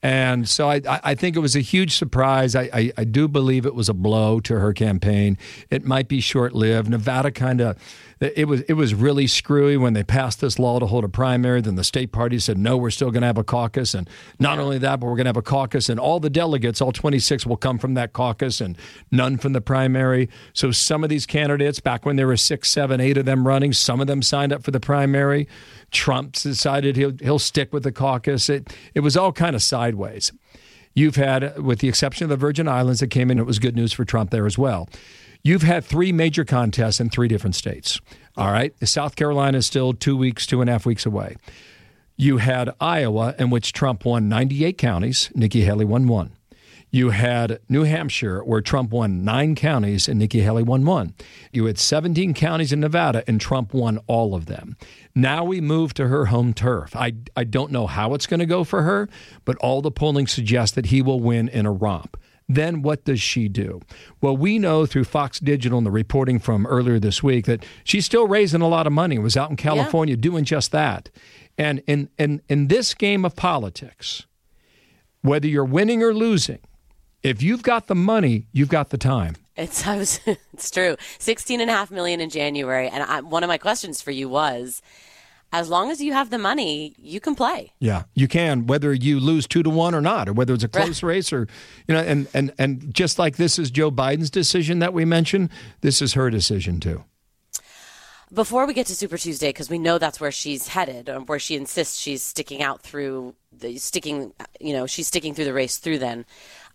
And 0.04 0.50
so 0.50 0.70
I, 0.70 0.82
I 0.86 1.16
think 1.16 1.38
it 1.38 1.40
was 1.40 1.56
a 1.56 1.62
huge 1.62 1.96
surprise. 1.96 2.56
I, 2.56 2.70
I, 2.74 2.92
I 2.98 3.04
do 3.06 3.30
believe 3.30 3.66
it 3.66 3.74
was 3.74 3.88
a 3.88 3.94
blow 3.94 4.42
to 4.42 4.60
her 4.60 4.74
campaign. 4.74 5.38
It 5.70 5.86
might 5.86 6.10
be 6.10 6.20
short 6.20 6.52
lived. 6.54 6.90
Nevada 6.90 7.32
kind 7.32 7.62
of, 7.62 7.78
it 8.20 8.48
was 8.48 8.62
it 8.62 8.74
was 8.74 8.94
really 8.94 9.28
screwy 9.28 9.76
when 9.76 9.94
they 9.94 10.04
passed 10.04 10.40
this 10.40 10.58
law 10.58 10.80
to 10.80 10.86
hold 10.86 11.04
a 11.04 11.10
primary. 11.10 11.62
Then 11.62 11.76
the 11.76 11.84
state 11.84 12.12
party 12.12 12.40
said, 12.40 12.58
no, 12.58 12.78
we're 12.78 12.90
still 12.90 13.12
going 13.12 13.22
to 13.22 13.28
have 13.28 13.38
a 13.38 13.44
caucus. 13.44 13.94
And 13.94 14.10
not 14.40 14.60
only 14.60 14.78
that, 14.78 15.00
but 15.00 15.08
we're 15.08 15.16
going 15.16 15.26
to 15.26 15.30
have 15.30 15.38
a 15.38 15.42
caucus. 15.42 15.90
And 15.90 16.00
all 16.00 16.20
the 16.20 16.30
delegates, 16.30 16.82
all 16.82 16.92
26, 16.92 17.46
will 17.46 17.58
come 17.58 17.78
from 17.78 17.96
that 17.96 18.14
caucus 18.14 18.62
and 18.62 18.78
none 19.12 19.38
from 19.38 19.54
the 19.54 19.62
primary. 19.62 20.30
So 20.54 20.72
some 20.72 21.04
of 21.04 21.10
these 21.10 21.26
candidates, 21.26 21.80
back 21.80 22.06
when 22.06 22.16
there 22.16 22.28
were 22.28 22.38
six, 22.38 22.70
seven, 22.70 23.02
eight 23.02 23.18
of 23.18 23.26
them 23.26 23.48
running, 23.48 23.74
some 23.74 24.00
of 24.00 24.08
them 24.08 24.22
signed 24.22 24.54
up 24.54 24.64
for 24.64 24.72
the 24.72 24.80
primary. 24.80 25.48
Trump 25.94 26.34
decided 26.34 26.96
he'll 26.96 27.16
he'll 27.22 27.40
stick 27.40 27.72
with 27.72 27.84
the 27.84 27.92
caucus. 27.92 28.50
It 28.50 28.74
it 28.94 29.00
was 29.00 29.16
all 29.16 29.32
kind 29.32 29.56
of 29.56 29.62
sideways. 29.62 30.32
You've 30.96 31.16
had, 31.16 31.58
with 31.60 31.80
the 31.80 31.90
exception 31.90 32.26
of 32.26 32.30
the 32.30 32.38
Virgin 32.38 32.68
Islands 32.68 33.00
that 33.00 33.08
came 33.08 33.32
in, 33.32 33.40
it 33.40 33.48
was 33.48 33.58
good 33.58 33.76
news 33.76 33.94
for 33.94 34.06
Trump 34.06 34.30
there 34.30 34.46
as 34.46 34.60
well. 34.60 34.88
You've 35.44 35.64
had 35.64 35.84
three 35.84 36.12
major 36.12 36.46
contests 36.46 37.00
in 37.00 37.10
three 37.10 37.28
different 37.28 37.56
states. 37.56 38.00
All 38.38 38.52
right, 38.52 38.74
South 38.88 39.16
Carolina 39.16 39.58
is 39.58 39.66
still 39.66 39.94
two 39.94 40.16
weeks, 40.16 40.46
two 40.46 40.62
and 40.62 40.70
a 40.70 40.74
half 40.74 40.86
weeks 40.86 41.06
away. 41.06 41.36
You 42.16 42.38
had 42.38 42.70
Iowa, 42.80 43.34
in 43.40 43.50
which 43.50 43.74
Trump 43.74 44.06
won 44.06 44.30
98 44.30 44.78
counties, 44.78 45.32
Nikki 45.34 45.62
Haley 45.62 45.86
won 45.86 46.08
one. 46.08 46.32
You 46.94 47.10
had 47.10 47.60
New 47.68 47.86
Hampshire, 47.86 48.44
where 48.44 48.62
Trump 48.62 48.92
won 48.92 49.26
nine 49.26 49.56
counties 49.56 50.08
and 50.08 50.20
Nikki 50.20 50.42
Haley 50.42 50.62
won 50.62 50.86
one. 50.86 51.16
You 51.52 51.66
had 51.66 51.80
17 51.80 52.36
counties 52.36 52.72
in 52.72 52.82
Nevada, 52.82 53.24
and 53.26 53.42
Trump 53.42 53.74
won 53.74 53.98
all 54.06 54.36
of 54.36 54.46
them. 54.46 54.78
Now 55.16 55.44
we 55.44 55.60
move 55.60 55.96
to 55.96 56.08
her 56.08 56.28
home 56.28 56.54
turf. 56.54 56.96
I, 56.96 57.14
I 57.36 57.46
don't 57.46 57.72
know 57.72 57.88
how 57.88 58.14
it's 58.14 58.28
going 58.28 58.42
to 58.42 58.46
go 58.46 58.64
for 58.64 58.84
her, 58.84 59.10
but 59.44 59.58
all 59.58 59.82
the 59.82 59.90
polling 59.90 60.28
suggests 60.28 60.76
that 60.76 60.86
he 60.86 61.02
will 61.02 61.20
win 61.20 61.50
in 61.50 61.66
a 61.66 61.72
romp. 61.72 62.16
Then 62.48 62.84
what 62.84 63.06
does 63.06 63.20
she 63.20 63.50
do? 63.50 63.82
Well, 64.22 64.38
we 64.38 64.60
know 64.60 64.86
through 64.86 65.06
Fox 65.06 65.40
Digital 65.40 65.80
and 65.80 65.88
the 65.88 65.92
reporting 65.92 66.38
from 66.38 66.68
earlier 66.68 67.00
this 67.00 67.24
week 67.24 67.48
that 67.48 67.66
she's 67.84 68.06
still 68.06 68.28
raising 68.28 68.62
a 68.62 68.68
lot 68.68 68.86
of 68.86 68.94
money. 68.94 69.18
Was 69.18 69.36
out 69.36 69.50
in 69.50 69.56
California 69.56 70.16
doing 70.16 70.46
just 70.46 70.72
that. 70.74 71.10
And 71.58 71.82
in, 71.88 72.10
in, 72.20 72.44
in 72.50 72.68
this 72.68 72.94
game 72.94 73.26
of 73.26 73.36
politics, 73.36 74.28
whether 75.24 75.48
you're 75.48 75.66
winning 75.66 76.04
or 76.04 76.14
losing, 76.14 76.60
if 77.24 77.42
you've 77.42 77.64
got 77.64 77.88
the 77.88 77.96
money, 77.96 78.48
you've 78.52 78.70
got 78.70 78.90
the 78.90 78.98
time. 78.98 79.36
It's 79.56 79.88
I 79.88 79.98
was, 79.98 80.20
it's 80.54 80.70
true. 80.70 80.98
Sixteen 81.20 81.62
and 81.62 81.70
a 81.70 81.74
half 81.74 81.90
million 81.90 82.20
in 82.20 82.30
January, 82.30 82.90
and 82.90 83.04
I, 83.04 83.22
one 83.22 83.44
of 83.44 83.48
my 83.48 83.58
questions 83.58 84.02
for 84.02 84.12
you 84.12 84.28
was, 84.30 84.82
as 85.52 85.70
long 85.70 85.92
as 85.92 86.02
you 86.02 86.14
have 86.14 86.32
the 86.32 86.40
money, 86.40 86.96
you 86.98 87.20
can 87.20 87.36
play. 87.36 87.72
Yeah, 87.80 88.04
you 88.16 88.28
can, 88.28 88.66
whether 88.66 88.94
you 88.94 89.20
lose 89.20 89.48
two 89.48 89.64
to 89.64 89.70
one 89.70 89.94
or 89.94 90.02
not, 90.02 90.28
or 90.28 90.34
whether 90.34 90.54
it's 90.54 90.64
a 90.64 90.68
close 90.68 91.04
race, 91.04 91.32
or 91.32 91.48
you 91.88 91.96
know, 91.96 92.02
and 92.02 92.28
and 92.34 92.54
and 92.58 92.94
just 92.94 93.20
like 93.20 93.38
this 93.38 93.58
is 93.60 93.72
Joe 93.72 93.92
Biden's 93.92 94.30
decision 94.30 94.80
that 94.80 94.94
we 94.94 95.06
mentioned, 95.06 95.50
this 95.82 96.02
is 96.02 96.14
her 96.14 96.30
decision 96.30 96.80
too. 96.80 97.04
Before 98.34 98.66
we 98.66 98.74
get 98.74 98.88
to 98.88 98.96
Super 98.96 99.20
Tuesday, 99.20 99.50
because 99.50 99.70
we 99.70 99.78
know 99.78 100.00
that's 100.00 100.20
where 100.20 100.32
she's 100.32 100.70
headed, 100.70 101.08
or 101.08 101.20
where 101.20 101.38
she 101.38 101.56
insists 101.56 102.00
she's 102.00 102.24
sticking 102.24 102.64
out 102.64 102.82
through 102.82 103.36
the 103.56 103.78
sticking, 103.78 104.34
you 104.60 104.74
know, 104.74 104.88
she's 104.88 105.08
sticking 105.08 105.36
through 105.36 105.46
the 105.46 105.54
race 105.54 105.78
through. 105.78 106.00
Then, 106.00 106.26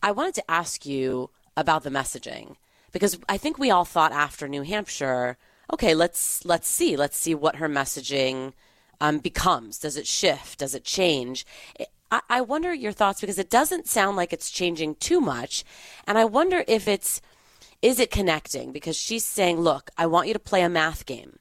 I 0.02 0.12
wanted 0.12 0.34
to 0.36 0.50
ask 0.50 0.86
you 0.86 1.30
about 1.56 1.82
the 1.82 1.90
messaging 1.90 2.56
because 2.92 3.18
I 3.28 3.36
think 3.36 3.58
we 3.58 3.70
all 3.70 3.84
thought 3.84 4.12
after 4.12 4.48
New 4.48 4.62
Hampshire, 4.62 5.36
okay, 5.72 5.94
let's 5.94 6.44
let's 6.44 6.68
see, 6.68 6.96
let's 6.96 7.16
see 7.16 7.34
what 7.34 7.56
her 7.56 7.68
messaging 7.68 8.52
um, 9.00 9.18
becomes. 9.18 9.78
Does 9.78 9.96
it 9.96 10.06
shift? 10.06 10.60
Does 10.60 10.74
it 10.74 10.84
change? 10.84 11.46
I, 12.10 12.20
I 12.28 12.40
wonder 12.40 12.72
your 12.72 12.92
thoughts 12.92 13.20
because 13.20 13.38
it 13.38 13.50
doesn't 13.50 13.86
sound 13.86 14.16
like 14.16 14.32
it's 14.32 14.50
changing 14.50 14.96
too 14.96 15.20
much, 15.20 15.64
and 16.06 16.16
I 16.16 16.24
wonder 16.24 16.64
if 16.66 16.88
it's 16.88 17.20
is 17.80 18.00
it 18.00 18.10
connecting 18.10 18.72
because 18.72 18.96
she's 18.96 19.24
saying, 19.24 19.60
look, 19.60 19.90
I 19.96 20.06
want 20.06 20.26
you 20.26 20.32
to 20.32 20.40
play 20.40 20.62
a 20.62 20.68
math 20.68 21.06
game. 21.06 21.38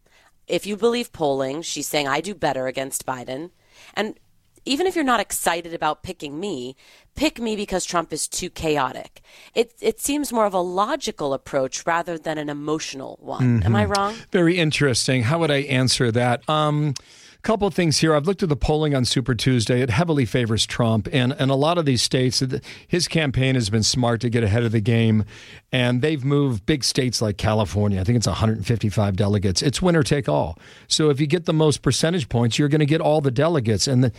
If 0.47 0.65
you 0.65 0.77
believe 0.77 1.11
polling, 1.11 1.61
she's 1.61 1.87
saying 1.87 2.07
I 2.07 2.21
do 2.21 2.35
better 2.35 2.67
against 2.67 3.05
Biden, 3.05 3.51
and 3.93 4.19
even 4.67 4.85
if 4.85 4.95
you're 4.95 5.03
not 5.03 5.19
excited 5.19 5.73
about 5.73 6.03
picking 6.03 6.39
me, 6.39 6.75
pick 7.15 7.39
me 7.39 7.55
because 7.55 7.85
Trump 7.85 8.11
is 8.11 8.27
too 8.27 8.49
chaotic. 8.49 9.21
It 9.55 9.73
it 9.81 9.99
seems 9.99 10.31
more 10.33 10.45
of 10.45 10.53
a 10.53 10.59
logical 10.59 11.33
approach 11.33 11.85
rather 11.85 12.17
than 12.17 12.37
an 12.37 12.49
emotional 12.49 13.17
one. 13.21 13.63
Am 13.63 13.75
I 13.75 13.85
Mhm. 13.85 13.89
wrong? 13.89 14.15
Very 14.31 14.57
interesting. 14.57 15.23
How 15.23 15.39
would 15.39 15.51
I 15.51 15.61
answer 15.61 16.11
that? 16.11 16.47
Um, 16.49 16.93
couple 17.41 17.67
of 17.67 17.73
things 17.73 17.99
here. 17.99 18.15
I've 18.15 18.25
looked 18.25 18.43
at 18.43 18.49
the 18.49 18.55
polling 18.55 18.95
on 18.95 19.05
Super 19.05 19.35
Tuesday. 19.35 19.81
It 19.81 19.89
heavily 19.89 20.25
favors 20.25 20.65
Trump, 20.65 21.07
and 21.11 21.33
and 21.39 21.51
a 21.51 21.55
lot 21.55 21.77
of 21.77 21.85
these 21.85 22.01
states, 22.01 22.43
his 22.87 23.07
campaign 23.07 23.55
has 23.55 23.69
been 23.69 23.83
smart 23.83 24.21
to 24.21 24.29
get 24.29 24.43
ahead 24.43 24.63
of 24.63 24.71
the 24.71 24.81
game, 24.81 25.25
and 25.71 26.01
they've 26.01 26.23
moved 26.23 26.65
big 26.65 26.83
states 26.83 27.21
like 27.21 27.37
California. 27.37 27.99
I 27.99 28.03
think 28.03 28.17
it's 28.17 28.27
155 28.27 29.15
delegates. 29.15 29.61
It's 29.61 29.81
winner 29.81 30.03
take 30.03 30.29
all. 30.29 30.57
So 30.87 31.09
if 31.09 31.19
you 31.19 31.27
get 31.27 31.45
the 31.45 31.53
most 31.53 31.81
percentage 31.81 32.29
points, 32.29 32.57
you're 32.57 32.69
going 32.69 32.79
to 32.79 32.85
get 32.85 33.01
all 33.01 33.21
the 33.21 33.31
delegates. 33.31 33.87
And 33.87 34.05
the, 34.05 34.11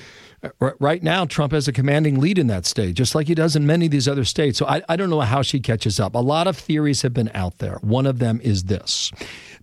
uh, 0.43 0.71
right 0.79 1.03
now, 1.03 1.25
Trump 1.25 1.53
has 1.53 1.67
a 1.67 1.73
commanding 1.73 2.21
lead 2.21 2.39
in 2.39 2.47
that 2.49 2.67
state, 2.67 2.95
just 2.95 3.15
like 3.15 3.27
he 3.27 3.35
does 3.35 3.57
in 3.57 3.67
many 3.67 3.87
of 3.87 3.93
these 3.93 4.09
other 4.09 4.25
states. 4.25 4.59
So 4.59 4.67
I, 4.67 4.83
I 4.89 4.97
don't 4.97 5.11
know 5.11 5.21
how 5.21 5.43
she 5.43 5.61
catches 5.61 5.99
up. 5.99 6.15
A 6.15 6.19
lot 6.19 6.47
of 6.47 6.57
theories 6.57 7.03
have 7.03 7.15
been 7.15 7.31
out 7.35 7.59
there. 7.59 7.79
One 7.81 8.07
of 8.07 8.19
them 8.19 8.41
is 8.43 8.65
this 8.65 9.11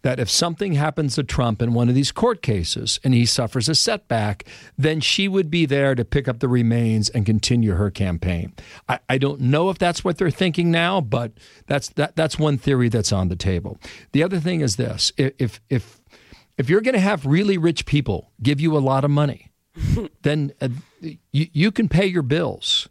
that 0.02 0.20
if 0.20 0.30
something 0.30 0.74
happens 0.74 1.16
to 1.16 1.24
Trump 1.24 1.64
in 1.64 1.74
one 1.74 1.90
of 1.90 1.96
these 1.96 2.12
court 2.12 2.44
cases 2.44 3.00
and 3.04 3.16
he 3.16 3.26
suffers 3.46 3.70
a 3.70 3.76
setback, 3.76 4.44
then 4.76 5.00
she 5.00 5.28
would 5.28 5.52
be 5.52 5.68
there 5.68 5.94
to 5.94 6.04
pick 6.04 6.28
up 6.28 6.40
the 6.40 6.48
remains 6.48 7.10
and 7.10 7.28
continue 7.28 7.74
her 7.74 7.92
campaign. 7.92 8.52
I, 8.90 8.98
I 9.08 9.18
don't 9.20 9.40
know 9.40 9.70
if 9.70 9.78
that's 9.78 10.04
what 10.04 10.18
they're 10.18 10.32
thinking 10.32 10.72
now, 10.72 11.00
but 11.00 11.32
that's 11.68 11.90
that, 11.90 12.16
that's 12.16 12.40
one 12.40 12.58
theory 12.58 12.90
that's 12.90 13.12
on 13.12 13.28
the 13.28 13.36
table. 13.36 13.78
The 14.14 14.24
other 14.24 14.40
thing 14.40 14.62
is 14.62 14.78
this: 14.78 15.12
if 15.16 15.62
if 15.70 16.02
if 16.58 16.70
you're 16.72 16.82
going 16.82 16.96
to 16.96 17.00
have 17.00 17.28
really 17.28 17.60
rich 17.60 17.86
people 17.86 18.32
give 18.42 18.60
you 18.60 18.76
a 18.76 18.80
lot 18.80 19.06
of 19.06 19.12
money, 19.12 19.52
then 20.24 20.52
uh, 20.60 20.70
you, 21.02 21.48
you 21.54 21.72
can 21.72 21.88
pay 21.88 22.08
your 22.08 22.24
bills. 22.24 22.90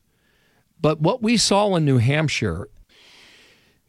But 0.81 1.01
what 1.01 1.21
we 1.21 1.37
saw 1.37 1.75
in 1.75 1.85
New 1.85 1.99
Hampshire, 1.99 2.69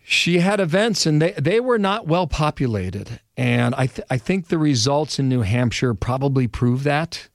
she 0.04 0.40
had 0.40 0.60
events 0.60 1.06
and 1.06 1.22
they, 1.22 1.34
they 1.34 1.60
were 1.60 1.78
not 1.78 2.08
well 2.08 2.26
populated. 2.26 3.20
And 3.38 3.76
I, 3.76 3.88
th- 3.88 4.08
I 4.10 4.18
think 4.18 4.48
the 4.48 4.58
results 4.58 5.20
in 5.20 5.28
New 5.28 5.42
Hampshire 5.42 5.94
probably 5.94 6.48
prove 6.48 6.84
that. 6.84 7.28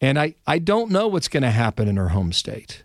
And 0.00 0.18
I, 0.18 0.34
I 0.46 0.58
don't 0.58 0.90
know 0.90 1.08
what's 1.08 1.28
going 1.28 1.42
to 1.42 1.50
happen 1.50 1.88
in 1.88 1.96
her 1.96 2.08
home 2.08 2.32
state. 2.32 2.82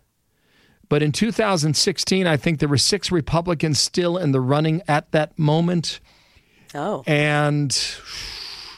But 0.87 1.01
in 1.01 1.11
2016, 1.11 2.27
I 2.27 2.37
think 2.37 2.59
there 2.59 2.69
were 2.69 2.77
six 2.77 3.11
Republicans 3.11 3.79
still 3.79 4.17
in 4.17 4.33
the 4.33 4.41
running 4.41 4.81
at 4.87 5.11
that 5.11 5.37
moment. 5.39 5.99
Oh. 6.75 7.03
And 7.07 7.71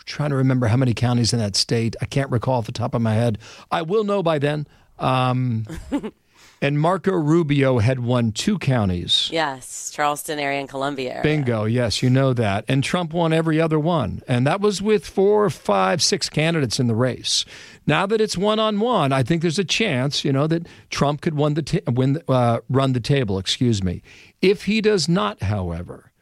trying 0.06 0.30
to 0.30 0.36
remember 0.36 0.68
how 0.68 0.78
many 0.78 0.94
counties 0.94 1.34
in 1.34 1.40
that 1.40 1.56
state. 1.56 1.96
I 2.02 2.06
can't 2.06 2.30
recall 2.30 2.60
off 2.60 2.66
the 2.66 2.72
top 2.72 2.94
of 2.94 3.02
my 3.02 3.14
head. 3.14 3.40
I 3.72 3.82
will 3.82 4.04
know 4.04 4.22
by 4.22 4.40
then. 4.40 4.68
Um, 5.00 5.66
and 6.64 6.80
Marco 6.80 7.12
Rubio 7.12 7.80
had 7.80 8.00
won 8.00 8.32
two 8.32 8.58
counties. 8.58 9.28
Yes, 9.34 9.92
Charleston 9.92 10.40
area 10.40 10.62
and 10.62 10.70
Columbia 10.70 11.12
area. 11.12 11.22
Bingo. 11.22 11.66
Yes, 11.66 12.02
you 12.02 12.10
know 12.10 12.32
that. 12.34 12.64
And 12.70 12.82
Trump 12.82 13.12
won 13.12 13.34
every 13.34 13.60
other 13.60 13.78
one. 13.78 14.22
And 14.30 14.48
that 14.48 14.62
was 14.62 14.82
with 14.82 15.06
four, 15.06 15.50
five, 15.50 16.02
six 16.02 16.30
candidates 16.30 16.80
in 16.80 16.88
the 16.88 16.96
race. 16.96 17.44
Now 17.86 18.06
that 18.06 18.22
it's 18.22 18.38
one 18.38 18.60
on 18.60 18.80
one, 18.80 19.12
I 19.12 19.24
think 19.24 19.42
there's 19.42 19.60
a 19.60 19.66
chance, 19.66 20.24
you 20.24 20.32
know, 20.32 20.48
that 20.48 20.66
Trump 20.90 21.20
could 21.20 21.36
win 21.36 21.56
the 21.56 21.64
ta- 21.64 21.92
win, 21.92 22.22
uh, 22.30 22.62
run 22.70 22.94
the 22.94 23.02
table. 23.02 23.38
Excuse 23.38 23.84
me. 23.84 24.02
If 24.42 24.64
he 24.64 24.80
does 24.80 25.10
not, 25.10 25.44
however, 25.44 26.14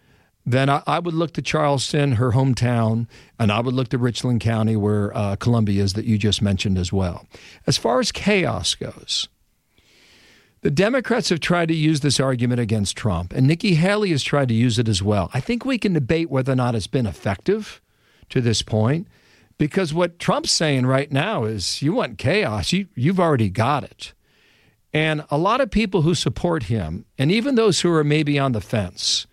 then 0.43 0.71
I, 0.71 0.81
I, 0.87 0.97
would 0.97 1.13
look 1.13 1.33
to 1.33 1.43
Charleston, 1.43 2.13
her 2.13 2.31
hometown, 2.31 3.07
and 3.37 3.51
I 3.51 3.59
would 3.59 3.75
look 3.75 3.89
to 3.89 3.99
Richland 3.99 4.41
County, 4.41 4.75
where 4.75 5.15
uh, 5.15 5.35
Columbia 5.35 5.83
is, 5.83 5.93
that 5.93 6.05
you 6.05 6.17
just 6.17 6.41
mentioned 6.41 6.79
as 6.79 6.91
well. 6.91 7.27
As 7.67 7.77
far 7.77 7.99
as 7.99 8.11
chaos 8.11 8.73
goes, 8.73 9.29
the 10.61 10.71
Democrats 10.71 11.29
have 11.29 11.39
tried 11.39 11.67
to 11.69 11.75
use 11.75 12.01
this 12.01 12.19
argument 12.19 12.59
against 12.59 12.95
Trump, 12.95 13.33
and 13.33 13.47
Nikki 13.47 13.75
Haley 13.75 14.11
has 14.11 14.23
tried 14.23 14.47
to 14.49 14.53
use 14.53 14.77
it 14.77 14.87
as 14.87 15.01
well. 15.01 15.29
I 15.33 15.39
think 15.39 15.65
we 15.65 15.77
can 15.77 15.93
debate 15.93 16.29
whether 16.29 16.53
or 16.53 16.55
not 16.55 16.75
it's 16.75 16.87
been 16.87 17.07
effective 17.07 17.81
to 18.29 18.41
this 18.41 18.61
point, 18.61 19.07
because 19.57 19.93
what 19.93 20.19
Trump's 20.19 20.51
saying 20.51 20.85
right 20.85 21.11
now 21.11 21.45
is 21.45 21.81
you 21.81 21.93
want 21.93 22.17
chaos, 22.17 22.71
you, 22.71 22.87
you've 22.95 23.19
already 23.19 23.49
got 23.49 23.83
it. 23.83 24.13
And 24.93 25.23
a 25.29 25.37
lot 25.37 25.61
of 25.61 25.71
people 25.71 26.01
who 26.01 26.13
support 26.13 26.63
him, 26.63 27.05
and 27.17 27.31
even 27.31 27.55
those 27.55 27.81
who 27.81 27.91
are 27.91 28.03
maybe 28.03 28.37
on 28.37 28.51
the 28.51 28.61
fence, 28.61 29.25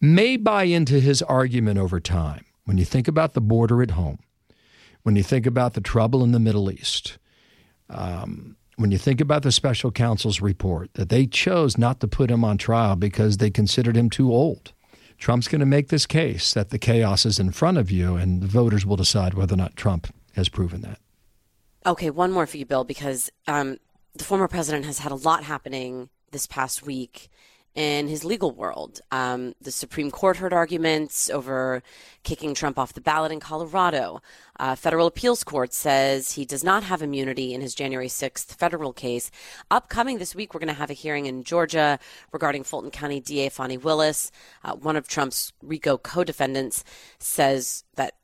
may 0.00 0.36
buy 0.36 0.64
into 0.64 1.00
his 1.00 1.22
argument 1.22 1.78
over 1.78 2.00
time. 2.00 2.44
When 2.64 2.76
you 2.76 2.84
think 2.84 3.06
about 3.06 3.34
the 3.34 3.40
border 3.40 3.82
at 3.82 3.92
home, 3.92 4.18
when 5.04 5.14
you 5.14 5.22
think 5.22 5.46
about 5.46 5.74
the 5.74 5.80
trouble 5.80 6.24
in 6.24 6.32
the 6.32 6.40
Middle 6.40 6.70
East, 6.70 7.18
um, 7.88 8.56
when 8.76 8.90
you 8.90 8.98
think 8.98 9.20
about 9.20 9.42
the 9.42 9.52
special 9.52 9.90
counsel's 9.90 10.40
report, 10.40 10.92
that 10.94 11.08
they 11.08 11.26
chose 11.26 11.78
not 11.78 12.00
to 12.00 12.08
put 12.08 12.30
him 12.30 12.44
on 12.44 12.58
trial 12.58 12.94
because 12.94 13.38
they 13.38 13.50
considered 13.50 13.96
him 13.96 14.10
too 14.10 14.32
old. 14.32 14.72
Trump's 15.18 15.48
going 15.48 15.60
to 15.60 15.66
make 15.66 15.88
this 15.88 16.06
case 16.06 16.52
that 16.52 16.68
the 16.68 16.78
chaos 16.78 17.24
is 17.24 17.38
in 17.38 17.50
front 17.50 17.78
of 17.78 17.90
you, 17.90 18.16
and 18.16 18.42
the 18.42 18.46
voters 18.46 18.84
will 18.84 18.96
decide 18.96 19.32
whether 19.32 19.54
or 19.54 19.56
not 19.56 19.76
Trump 19.76 20.14
has 20.34 20.50
proven 20.50 20.82
that. 20.82 20.98
Okay, 21.86 22.10
one 22.10 22.32
more 22.32 22.46
for 22.46 22.58
you, 22.58 22.66
Bill, 22.66 22.84
because 22.84 23.30
um, 23.46 23.78
the 24.14 24.24
former 24.24 24.48
president 24.48 24.84
has 24.84 24.98
had 24.98 25.12
a 25.12 25.16
lot 25.16 25.44
happening 25.44 26.10
this 26.32 26.46
past 26.46 26.84
week 26.84 27.30
in 27.76 28.08
his 28.08 28.24
legal 28.24 28.50
world. 28.50 29.02
Um, 29.12 29.54
the 29.60 29.70
Supreme 29.70 30.10
Court 30.10 30.38
heard 30.38 30.54
arguments 30.54 31.28
over 31.28 31.82
kicking 32.22 32.54
Trump 32.54 32.78
off 32.78 32.94
the 32.94 33.02
ballot 33.02 33.30
in 33.30 33.38
Colorado. 33.38 34.22
Uh, 34.58 34.74
federal 34.74 35.06
appeals 35.06 35.44
court 35.44 35.74
says 35.74 36.32
he 36.32 36.46
does 36.46 36.64
not 36.64 36.82
have 36.82 37.02
immunity 37.02 37.52
in 37.52 37.60
his 37.60 37.74
January 37.74 38.08
6th 38.08 38.54
federal 38.54 38.94
case. 38.94 39.30
Upcoming 39.70 40.16
this 40.16 40.34
week, 40.34 40.54
we're 40.54 40.60
going 40.60 40.68
to 40.68 40.74
have 40.74 40.90
a 40.90 40.94
hearing 40.94 41.26
in 41.26 41.44
Georgia 41.44 41.98
regarding 42.32 42.64
Fulton 42.64 42.90
County 42.90 43.20
DA 43.20 43.50
Fani 43.50 43.76
Willis. 43.76 44.32
Uh, 44.64 44.74
one 44.74 44.96
of 44.96 45.06
Trump's 45.06 45.52
RICO 45.62 45.98
co 45.98 46.24
defendants 46.24 46.82
says 47.18 47.84
that 47.96 48.14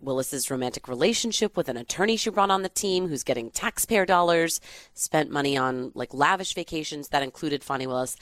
Willis's 0.00 0.50
romantic 0.50 0.86
relationship 0.86 1.56
with 1.56 1.68
an 1.68 1.76
attorney 1.76 2.16
she 2.16 2.30
brought 2.30 2.50
on 2.50 2.62
the 2.62 2.68
team 2.68 3.08
who's 3.08 3.24
getting 3.24 3.50
taxpayer 3.50 4.06
dollars, 4.06 4.60
spent 4.94 5.30
money 5.30 5.56
on 5.56 5.90
like 5.94 6.14
lavish 6.14 6.54
vacations 6.54 7.08
that 7.08 7.22
included 7.22 7.64
Fani 7.64 7.86
Willis 7.88 8.16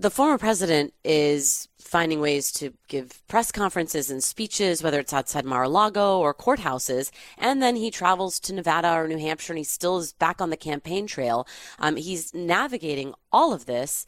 the 0.00 0.10
former 0.10 0.38
president 0.38 0.94
is 1.04 1.68
finding 1.78 2.20
ways 2.20 2.50
to 2.52 2.72
give 2.88 3.22
press 3.28 3.52
conferences 3.52 4.10
and 4.10 4.24
speeches, 4.24 4.82
whether 4.82 4.98
it's 4.98 5.12
outside 5.12 5.44
Mar 5.44 5.64
a 5.64 5.68
Lago 5.68 6.18
or 6.18 6.32
courthouses, 6.32 7.10
and 7.36 7.62
then 7.62 7.76
he 7.76 7.90
travels 7.90 8.40
to 8.40 8.54
Nevada 8.54 8.94
or 8.94 9.06
New 9.06 9.18
Hampshire 9.18 9.52
and 9.52 9.58
he 9.58 9.64
still 9.64 9.98
is 9.98 10.14
back 10.14 10.40
on 10.40 10.48
the 10.48 10.56
campaign 10.56 11.06
trail. 11.06 11.46
Um, 11.78 11.96
he's 11.96 12.32
navigating 12.32 13.12
all 13.30 13.52
of 13.52 13.66
this. 13.66 14.06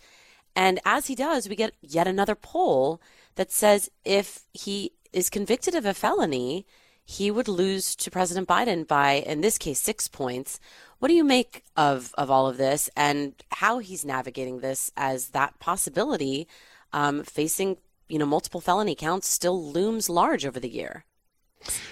And 0.56 0.80
as 0.86 1.08
he 1.08 1.14
does, 1.14 1.46
we 1.46 1.56
get 1.56 1.74
yet 1.82 2.06
another 2.06 2.34
poll 2.36 3.02
that 3.34 3.52
says 3.52 3.90
if 4.02 4.44
he 4.54 4.92
is 5.12 5.28
convicted 5.28 5.74
of 5.74 5.84
a 5.84 5.92
felony, 5.92 6.64
he 7.04 7.30
would 7.30 7.48
lose 7.48 7.94
to 7.96 8.10
President 8.10 8.48
Biden 8.48 8.86
by, 8.86 9.14
in 9.14 9.42
this 9.42 9.58
case, 9.58 9.80
six 9.80 10.08
points. 10.08 10.58
What 11.02 11.08
do 11.08 11.14
you 11.14 11.24
make 11.24 11.64
of, 11.76 12.14
of 12.16 12.30
all 12.30 12.46
of 12.46 12.58
this 12.58 12.88
and 12.96 13.34
how 13.50 13.80
he's 13.80 14.04
navigating 14.04 14.60
this 14.60 14.92
as 14.96 15.30
that 15.30 15.58
possibility 15.58 16.46
um, 16.92 17.24
facing 17.24 17.78
you 18.08 18.20
know 18.20 18.24
multiple 18.24 18.60
felony 18.60 18.94
counts 18.94 19.28
still 19.28 19.60
looms 19.60 20.08
large 20.08 20.46
over 20.46 20.60
the 20.60 20.68
year? 20.68 21.04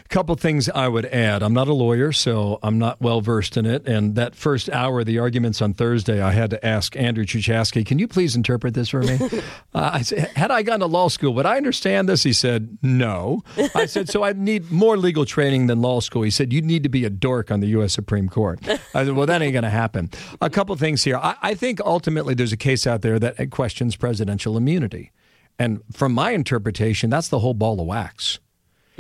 A 0.05 0.09
couple 0.09 0.35
things 0.35 0.69
I 0.69 0.89
would 0.89 1.07
add. 1.07 1.43
I'm 1.43 1.53
not 1.53 1.69
a 1.69 1.73
lawyer, 1.73 2.13
so 2.13 2.59
I'm 2.63 2.79
not 2.79 3.01
well 3.01 3.21
versed 3.21 3.57
in 3.57 3.67
it. 3.67 3.87
And 3.87 4.15
that 4.17 4.35
first 4.35 4.69
hour 4.71 5.01
of 5.01 5.07
the 5.07 5.19
arguments 5.19 5.63
on 5.63 5.75
Thursday, 5.75 6.21
I 6.21 6.33
had 6.33 6.51
to 6.51 6.67
ask 6.67 6.97
Andrew 6.97 7.25
Chuchaski, 7.25 7.85
can 7.85 7.99
you 7.99 8.09
please 8.09 8.35
interpret 8.35 8.75
this 8.75 8.89
for 8.89 9.03
me? 9.03 9.19
uh, 9.75 9.91
I 9.95 10.03
said, 10.03 10.31
had 10.37 10.51
I 10.51 10.63
gone 10.63 10.81
to 10.81 10.87
law 10.87 11.09
school, 11.09 11.35
would 11.35 11.47
I 11.47 11.57
understand 11.57 12.09
this? 12.09 12.23
He 12.23 12.33
said, 12.33 12.79
no. 12.83 13.43
I 13.75 13.87
said, 13.87 14.09
so 14.09 14.25
I 14.25 14.33
need 14.33 14.71
more 14.71 14.97
legal 14.97 15.25
training 15.25 15.69
than 15.69 15.81
law 15.81 16.01
school. 16.01 16.23
He 16.23 16.31
said, 16.31 16.53
you 16.53 16.63
need 16.63 16.83
to 16.83 16.89
be 16.89 17.05
a 17.05 17.11
dork 17.11 17.51
on 17.51 17.61
the 17.61 17.69
U.S. 17.69 17.93
Supreme 17.93 18.29
Court. 18.29 18.61
I 18.69 19.05
said, 19.05 19.13
well, 19.13 19.27
that 19.27 19.43
ain't 19.43 19.53
going 19.53 19.63
to 19.63 19.71
happen. 19.71 20.11
A 20.41 20.51
couple 20.51 20.75
things 20.77 21.05
here. 21.05 21.17
I, 21.17 21.37
I 21.43 21.55
think 21.55 21.81
ultimately 21.81 22.35
there's 22.35 22.53
a 22.53 22.57
case 22.57 22.87
out 22.87 23.03
there 23.03 23.19
that 23.19 23.51
questions 23.51 23.97
presidential 23.97 24.57
immunity. 24.57 25.13
And 25.59 25.83
from 25.93 26.13
my 26.13 26.31
interpretation, 26.31 27.11
that's 27.11 27.29
the 27.29 27.41
whole 27.41 27.55
ball 27.55 27.81
of 27.81 27.87
wax. 27.87 28.39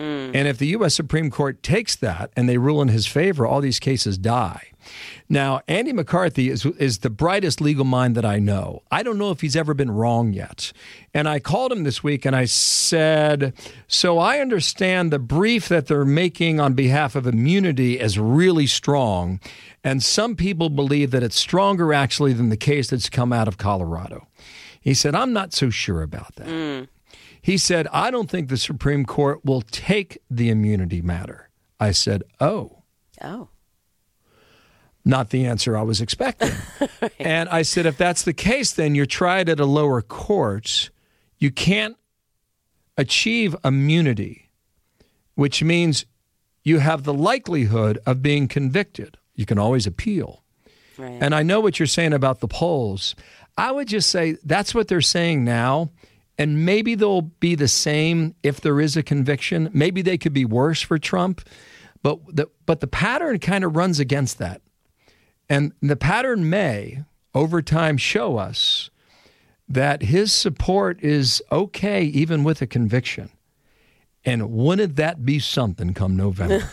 Mm. 0.01 0.35
And 0.35 0.49
if 0.49 0.57
the 0.57 0.69
U.S. 0.69 0.95
Supreme 0.95 1.31
Court 1.31 1.63
takes 1.63 1.95
that 1.97 2.31
and 2.35 2.49
they 2.49 2.57
rule 2.57 2.81
in 2.81 2.89
his 2.89 3.07
favor, 3.07 3.47
all 3.47 3.61
these 3.61 3.79
cases 3.79 4.17
die. 4.17 4.69
Now, 5.29 5.61
Andy 5.69 5.93
McCarthy 5.93 6.49
is, 6.49 6.65
is 6.65 6.99
the 6.99 7.11
brightest 7.11 7.61
legal 7.61 7.85
mind 7.85 8.17
that 8.17 8.25
I 8.25 8.39
know. 8.39 8.83
I 8.91 9.03
don't 9.03 9.19
know 9.19 9.31
if 9.31 9.43
he's 9.43 9.57
ever 9.57 9.75
been 9.75 9.91
wrong 9.91 10.33
yet. 10.33 10.73
And 11.13 11.29
I 11.29 11.39
called 11.39 11.71
him 11.71 11.85
this 11.85 12.03
week 12.03 12.25
and 12.25 12.35
I 12.35 12.47
said, 12.47 13.53
So 13.87 14.19
I 14.19 14.39
understand 14.39 15.13
the 15.13 15.19
brief 15.19 15.69
that 15.69 15.87
they're 15.87 16.07
making 16.07 16.61
on 16.61 16.73
behalf 16.73 17.15
of 17.15 17.27
immunity 17.27 18.01
is 18.01 18.19
really 18.19 18.67
strong. 18.67 19.39
And 19.85 20.03
some 20.03 20.35
people 20.35 20.71
believe 20.71 21.11
that 21.11 21.23
it's 21.23 21.37
stronger 21.37 21.93
actually 21.93 22.33
than 22.33 22.49
the 22.49 22.57
case 22.57 22.89
that's 22.89 23.11
come 23.11 23.35
out 23.35 23.49
of 23.49 23.59
Colorado. 23.59 24.27
He 24.81 24.95
said, 24.95 25.15
I'm 25.15 25.35
not 25.35 25.53
so 25.53 25.69
sure 25.69 26.01
about 26.03 26.37
that. 26.37 26.47
Mm. 26.47 26.89
He 27.43 27.57
said, 27.59 27.87
I 27.93 28.11
don't 28.11 28.29
think 28.29 28.49
the 28.49 28.57
Supreme 28.57 29.05
Court 29.05 29.45
will 29.45 29.63
take 29.63 30.19
the 30.31 30.51
immunity 30.51 31.01
matter. 31.01 31.49
I 31.79 31.93
said, 31.93 32.23
Oh. 32.41 32.83
Oh. 33.23 33.49
Not 35.05 35.31
the 35.31 35.47
answer 35.47 35.77
I 35.77 35.83
was 35.83 36.01
expecting. 36.01 36.53
right. 37.01 37.13
And 37.19 37.49
I 37.49 37.63
said, 37.63 37.87
if 37.87 37.97
that's 37.97 38.23
the 38.23 38.35
case, 38.35 38.73
then 38.73 38.95
you're 38.95 39.07
tried 39.07 39.49
at 39.49 39.59
a 39.59 39.65
lower 39.65 40.03
court. 40.03 40.91
You 41.39 41.51
can't 41.51 41.97
achieve 42.99 43.57
immunity, 43.65 44.51
which 45.37 45.63
means 45.63 46.05
you 46.63 46.81
have 46.81 47.05
the 47.05 47.15
likelihood 47.15 47.99
of 48.05 48.23
being 48.23 48.47
convicted. 48.47 49.17
You 49.35 49.47
can 49.47 49.59
always 49.59 49.87
appeal. 49.87 50.45
Right. 50.99 51.19
And 51.21 51.35
I 51.35 51.43
know 51.43 51.61
what 51.61 51.79
you're 51.79 51.87
saying 51.87 52.13
about 52.13 52.41
the 52.41 52.49
polls. 52.49 53.15
I 53.57 53.73
would 53.73 53.89
just 53.89 54.11
say 54.11 54.37
that's 54.45 54.75
what 54.75 54.89
they're 54.89 55.01
saying 55.01 55.45
now. 55.45 55.91
And 56.41 56.65
maybe 56.65 56.95
they'll 56.95 57.21
be 57.21 57.55
the 57.55 57.69
same 57.69 58.35
if 58.43 58.63
there 58.63 58.81
is 58.81 58.97
a 58.97 59.03
conviction. 59.03 59.69
Maybe 59.75 60.01
they 60.01 60.17
could 60.17 60.33
be 60.33 60.47
worse 60.47 60.81
for 60.81 60.99
Trump. 60.99 61.47
But 62.03 62.19
the, 62.35 62.47
but 62.65 62.81
the 62.81 62.87
pattern 62.87 63.39
kind 63.41 63.63
of 63.63 63.77
runs 63.77 64.01
against 64.01 64.39
that. 64.39 64.63
And 65.51 65.75
the 65.83 65.97
pattern 65.97 66.49
may, 66.49 67.05
over 67.35 67.61
time, 67.61 67.99
show 67.99 68.39
us 68.39 68.89
that 69.69 70.01
his 70.01 70.33
support 70.33 70.99
is 71.03 71.43
okay 71.53 72.05
even 72.05 72.43
with 72.43 72.63
a 72.63 72.67
conviction. 72.67 73.29
And 74.25 74.51
wouldn't 74.51 74.97
that 74.97 75.27
be 75.27 75.41
something 75.41 75.93
come 75.93 76.17
November? 76.17 76.71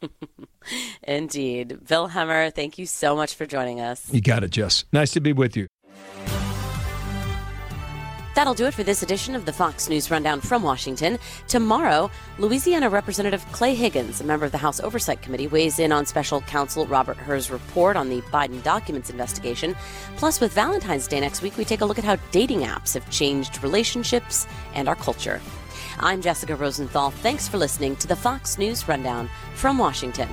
Indeed. 1.02 1.84
Bill 1.88 2.10
Hemmer, 2.10 2.54
thank 2.54 2.78
you 2.78 2.86
so 2.86 3.16
much 3.16 3.34
for 3.34 3.46
joining 3.46 3.80
us. 3.80 4.12
You 4.12 4.20
got 4.20 4.44
it, 4.44 4.52
Jess. 4.52 4.84
Nice 4.92 5.10
to 5.14 5.20
be 5.20 5.32
with 5.32 5.56
you. 5.56 5.66
That'll 8.38 8.54
do 8.54 8.66
it 8.66 8.74
for 8.74 8.84
this 8.84 9.02
edition 9.02 9.34
of 9.34 9.46
the 9.46 9.52
Fox 9.52 9.88
News 9.88 10.12
Rundown 10.12 10.40
from 10.40 10.62
Washington. 10.62 11.18
Tomorrow, 11.48 12.08
Louisiana 12.38 12.88
Representative 12.88 13.44
Clay 13.50 13.74
Higgins, 13.74 14.20
a 14.20 14.24
member 14.24 14.46
of 14.46 14.52
the 14.52 14.58
House 14.58 14.78
Oversight 14.78 15.20
Committee, 15.22 15.48
weighs 15.48 15.80
in 15.80 15.90
on 15.90 16.06
special 16.06 16.40
counsel 16.42 16.86
Robert 16.86 17.16
Hur's 17.16 17.50
report 17.50 17.96
on 17.96 18.08
the 18.08 18.20
Biden 18.30 18.62
documents 18.62 19.10
investigation. 19.10 19.74
Plus, 20.18 20.40
with 20.40 20.52
Valentine's 20.52 21.08
Day 21.08 21.18
next 21.18 21.42
week, 21.42 21.56
we 21.56 21.64
take 21.64 21.80
a 21.80 21.84
look 21.84 21.98
at 21.98 22.04
how 22.04 22.14
dating 22.30 22.60
apps 22.60 22.94
have 22.94 23.10
changed 23.10 23.60
relationships 23.60 24.46
and 24.72 24.88
our 24.88 24.94
culture. 24.94 25.40
I'm 25.98 26.22
Jessica 26.22 26.54
Rosenthal. 26.54 27.10
Thanks 27.10 27.48
for 27.48 27.58
listening 27.58 27.96
to 27.96 28.06
the 28.06 28.14
Fox 28.14 28.56
News 28.56 28.86
Rundown 28.86 29.28
from 29.56 29.78
Washington. 29.78 30.28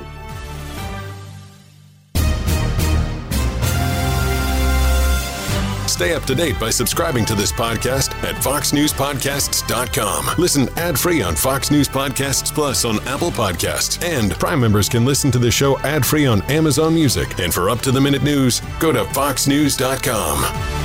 Stay 5.96 6.14
up 6.14 6.24
to 6.24 6.36
date 6.36 6.60
by 6.60 6.70
subscribing 6.72 7.24
to 7.24 7.36
this 7.36 7.54
podcast 7.54 8.14
at 8.26 8.36
foxnewspodcasts.com. 8.44 10.38
Listen 10.38 10.68
ad-free 10.78 11.22
on 11.22 11.38
Fox 11.38 11.72
News 11.72 11.88
Podcasts 11.88 12.54
Plus 12.54 12.84
on 12.84 13.00
Apple 13.08 13.32
Podcasts. 13.32 14.04
And 14.04 14.34
Prime 14.34 14.60
members 14.60 14.90
can 14.90 15.06
listen 15.06 15.32
to 15.32 15.40
the 15.40 15.50
show 15.50 15.80
ad-free 15.80 16.26
on 16.26 16.42
Amazon 16.52 16.94
Music. 16.94 17.40
And 17.40 17.54
for 17.54 17.70
up-to-the-minute 17.70 18.24
news, 18.24 18.62
go 18.78 18.92
to 18.92 19.06
foxnews.com. 19.06 20.85